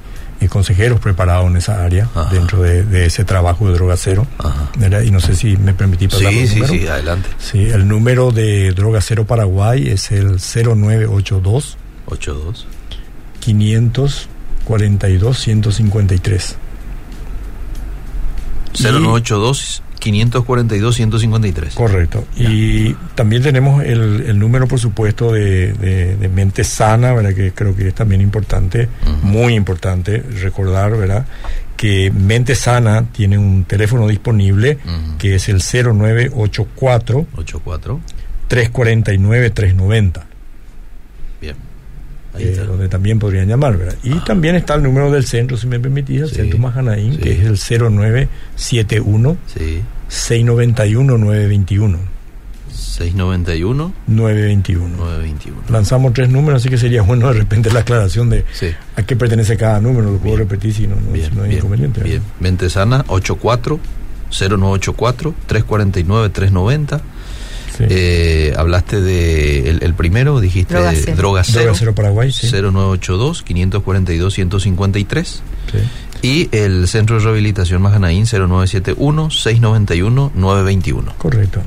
consejeros 0.50 1.00
preparados 1.00 1.50
en 1.50 1.58
esa 1.58 1.84
área, 1.84 2.08
dentro 2.32 2.62
de, 2.62 3.06
ese 3.06 3.26
trabajo 3.26 3.68
de 3.68 3.74
Droga 3.74 3.98
Cero. 3.98 4.26
Y 5.04 5.12
no 5.12 5.20
sé 5.20 5.36
si 5.36 5.58
me 5.58 5.74
permití 5.74 6.08
pasar 6.08 6.32
sí, 6.32 6.48
sí, 6.48 6.62
sí, 6.68 6.88
adelante. 6.88 7.30
Sí, 7.38 7.70
el 7.70 7.88
número 7.88 8.32
de 8.32 8.72
Droga 8.72 9.02
Cero 9.02 9.26
Paraguay 9.26 9.90
es 9.90 10.12
el 10.12 10.40
0982 10.40 11.78
82 12.06 12.68
542 13.40 15.40
153. 15.40 16.56
0982 18.74 19.84
542-153. 20.02 21.74
Correcto. 21.76 22.26
Y 22.36 22.94
también 23.16 23.44
tenemos 23.44 23.84
el, 23.84 24.26
el, 24.28 24.40
número, 24.40 24.68
por 24.68 24.80
supuesto, 24.80 25.32
de, 25.32 25.74
de, 25.74 26.30
mente 26.30 26.64
sana, 26.64 27.14
¿verdad? 27.14 27.34
Que 27.34 27.52
creo 27.52 27.76
que 27.76 27.90
es 27.90 27.96
también 27.96 28.22
importante, 28.22 28.90
muy 29.22 29.54
importante 29.54 30.24
recordar, 30.42 30.98
¿verdad? 30.98 31.26
Que 31.78 32.12
mente 32.12 32.56
sana 32.56 33.06
tiene 33.12 33.38
un 33.38 33.64
teléfono 33.66 34.08
disponible 34.08 34.78
que 35.18 35.36
es 35.36 35.50
el 35.50 35.62
0984 35.62 37.28
84 37.36 38.00
349 38.48 39.50
390. 39.50 40.31
Eh, 42.38 42.64
donde 42.66 42.88
también 42.88 43.20
podrían 43.20 43.48
llamar, 43.48 43.78
¿verdad? 43.78 43.96
Y 44.04 44.14
ah. 44.14 44.24
también 44.26 44.56
está 44.56 44.76
el 44.76 44.84
número 44.84 45.12
del 45.12 45.26
centro, 45.26 45.58
si 45.58 45.68
me 45.68 45.80
permitís, 45.80 46.22
el 46.22 46.30
centro 46.30 46.60
Majanaín, 46.60 47.18
que 47.18 47.34
es 47.34 47.40
el 47.42 47.58
0971 47.58 49.38
sí. 49.48 49.82
691 50.08 51.18
921. 51.18 51.98
691 52.74 53.94
921. 54.08 54.98
921. 54.98 55.62
Lanzamos 55.70 56.14
tres 56.14 56.30
números, 56.30 56.62
así 56.62 56.70
que 56.70 56.78
sería 56.78 57.02
bueno 57.02 57.28
de 57.28 57.40
repente 57.40 57.72
la 57.72 57.82
aclaración 57.82 58.30
de 58.30 58.46
a 58.96 59.04
qué 59.04 59.16
pertenece 59.16 59.58
cada 59.58 59.80
número, 59.80 60.12
lo 60.12 60.18
puedo 60.18 60.38
repetir 60.38 60.74
si 60.74 60.88
no, 60.88 60.96
no, 60.96 61.44
hay 61.44 61.56
inconveniente. 61.56 62.02
Bien, 62.02 62.22
Mente 62.40 62.70
Sana 62.70 63.04
84 63.08 63.80
0984 64.30 65.36
349 65.48 66.30
390 66.30 67.02
eh, 67.80 68.54
hablaste 68.58 69.02
de 69.02 69.70
el, 69.70 69.94
primero, 69.94 70.40
dijiste 70.40 70.74
Droga 70.74 70.94
Cero, 70.94 71.18
Droga 71.18 71.44
Cero, 71.44 71.74
Cero 71.76 71.96
Paraguay, 71.96 72.32
sí. 72.32 72.48
0982 72.48 73.44
542 73.44 74.34
153. 74.34 75.44
Y 76.22 76.50
el 76.56 76.88
Centro 76.88 77.18
de 77.18 77.24
Rehabilitación 77.24 77.82
Majanaín 77.82 78.26
0971 78.26 79.32
691 79.32 80.32
921. 80.36 81.14
Correcto. 81.18 81.64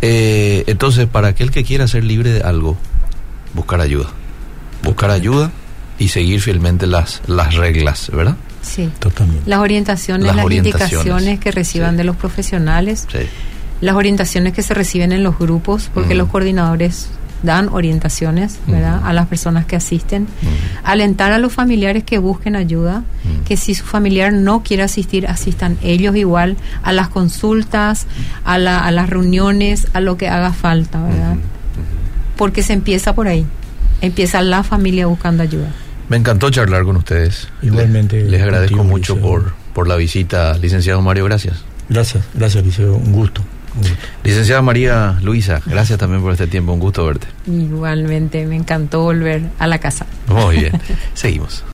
Eh, 0.00 0.64
entonces, 0.66 1.06
para 1.06 1.28
aquel 1.28 1.50
que 1.50 1.62
quiera 1.62 1.86
ser 1.86 2.02
libre 2.02 2.30
de 2.30 2.40
algo, 2.40 2.76
buscar 3.54 3.80
ayuda. 3.80 4.08
Buscar 4.82 5.10
ayuda 5.10 5.52
y 5.98 6.08
seguir 6.08 6.40
fielmente 6.40 6.88
las, 6.88 7.22
las 7.28 7.54
reglas, 7.54 8.10
¿verdad? 8.12 8.36
Sí. 8.62 8.90
Totalmente. 8.98 9.48
Las 9.48 9.60
orientaciones, 9.60 10.34
las, 10.34 10.50
indicaciones 10.50 11.38
que 11.38 11.52
reciban 11.52 11.96
de 11.96 12.04
los 12.04 12.16
profesionales. 12.16 13.06
Sí 13.12 13.28
las 13.82 13.96
orientaciones 13.96 14.54
que 14.54 14.62
se 14.62 14.72
reciben 14.72 15.12
en 15.12 15.22
los 15.22 15.38
grupos, 15.38 15.90
porque 15.92 16.14
los 16.14 16.28
coordinadores 16.28 17.10
dan 17.42 17.68
orientaciones 17.68 18.60
¿verdad? 18.68 19.00
a 19.04 19.12
las 19.12 19.26
personas 19.26 19.66
que 19.66 19.74
asisten, 19.74 20.28
alentar 20.84 21.32
a 21.32 21.38
los 21.38 21.52
familiares 21.52 22.04
que 22.04 22.18
busquen 22.18 22.54
ayuda, 22.54 23.02
que 23.44 23.56
si 23.56 23.74
su 23.74 23.84
familiar 23.84 24.32
no 24.32 24.62
quiere 24.62 24.84
asistir, 24.84 25.26
asistan 25.26 25.76
ellos 25.82 26.14
igual 26.14 26.56
a 26.84 26.92
las 26.92 27.08
consultas, 27.08 28.06
a, 28.44 28.56
la, 28.58 28.78
a 28.78 28.92
las 28.92 29.10
reuniones, 29.10 29.88
a 29.92 30.00
lo 30.00 30.16
que 30.16 30.28
haga 30.28 30.52
falta, 30.52 31.02
¿verdad? 31.02 31.34
Porque 32.36 32.62
se 32.62 32.74
empieza 32.74 33.16
por 33.16 33.26
ahí, 33.26 33.44
empieza 34.00 34.40
la 34.42 34.62
familia 34.62 35.08
buscando 35.08 35.42
ayuda. 35.42 35.72
Me 36.08 36.16
encantó 36.18 36.50
charlar 36.50 36.84
con 36.84 36.96
ustedes. 36.96 37.48
Igualmente. 37.62 38.22
Les, 38.22 38.30
les 38.30 38.42
agradezco 38.42 38.84
mucho 38.84 39.18
por, 39.18 39.54
por 39.74 39.88
la 39.88 39.96
visita, 39.96 40.56
licenciado 40.58 41.02
Mario, 41.02 41.24
gracias. 41.24 41.64
Gracias, 41.88 42.24
gracias, 42.34 42.64
Liceo, 42.64 42.94
un 42.94 43.12
gusto. 43.12 43.42
Licenciada 44.24 44.62
María 44.62 45.18
Luisa, 45.22 45.60
gracias 45.66 45.98
también 45.98 46.22
por 46.22 46.32
este 46.32 46.46
tiempo, 46.46 46.72
un 46.72 46.80
gusto 46.80 47.04
verte. 47.06 47.26
Igualmente, 47.46 48.46
me 48.46 48.56
encantó 48.56 49.02
volver 49.02 49.42
a 49.58 49.66
la 49.66 49.78
casa. 49.78 50.06
Muy 50.26 50.56
bien, 50.56 50.80
seguimos. 51.14 51.64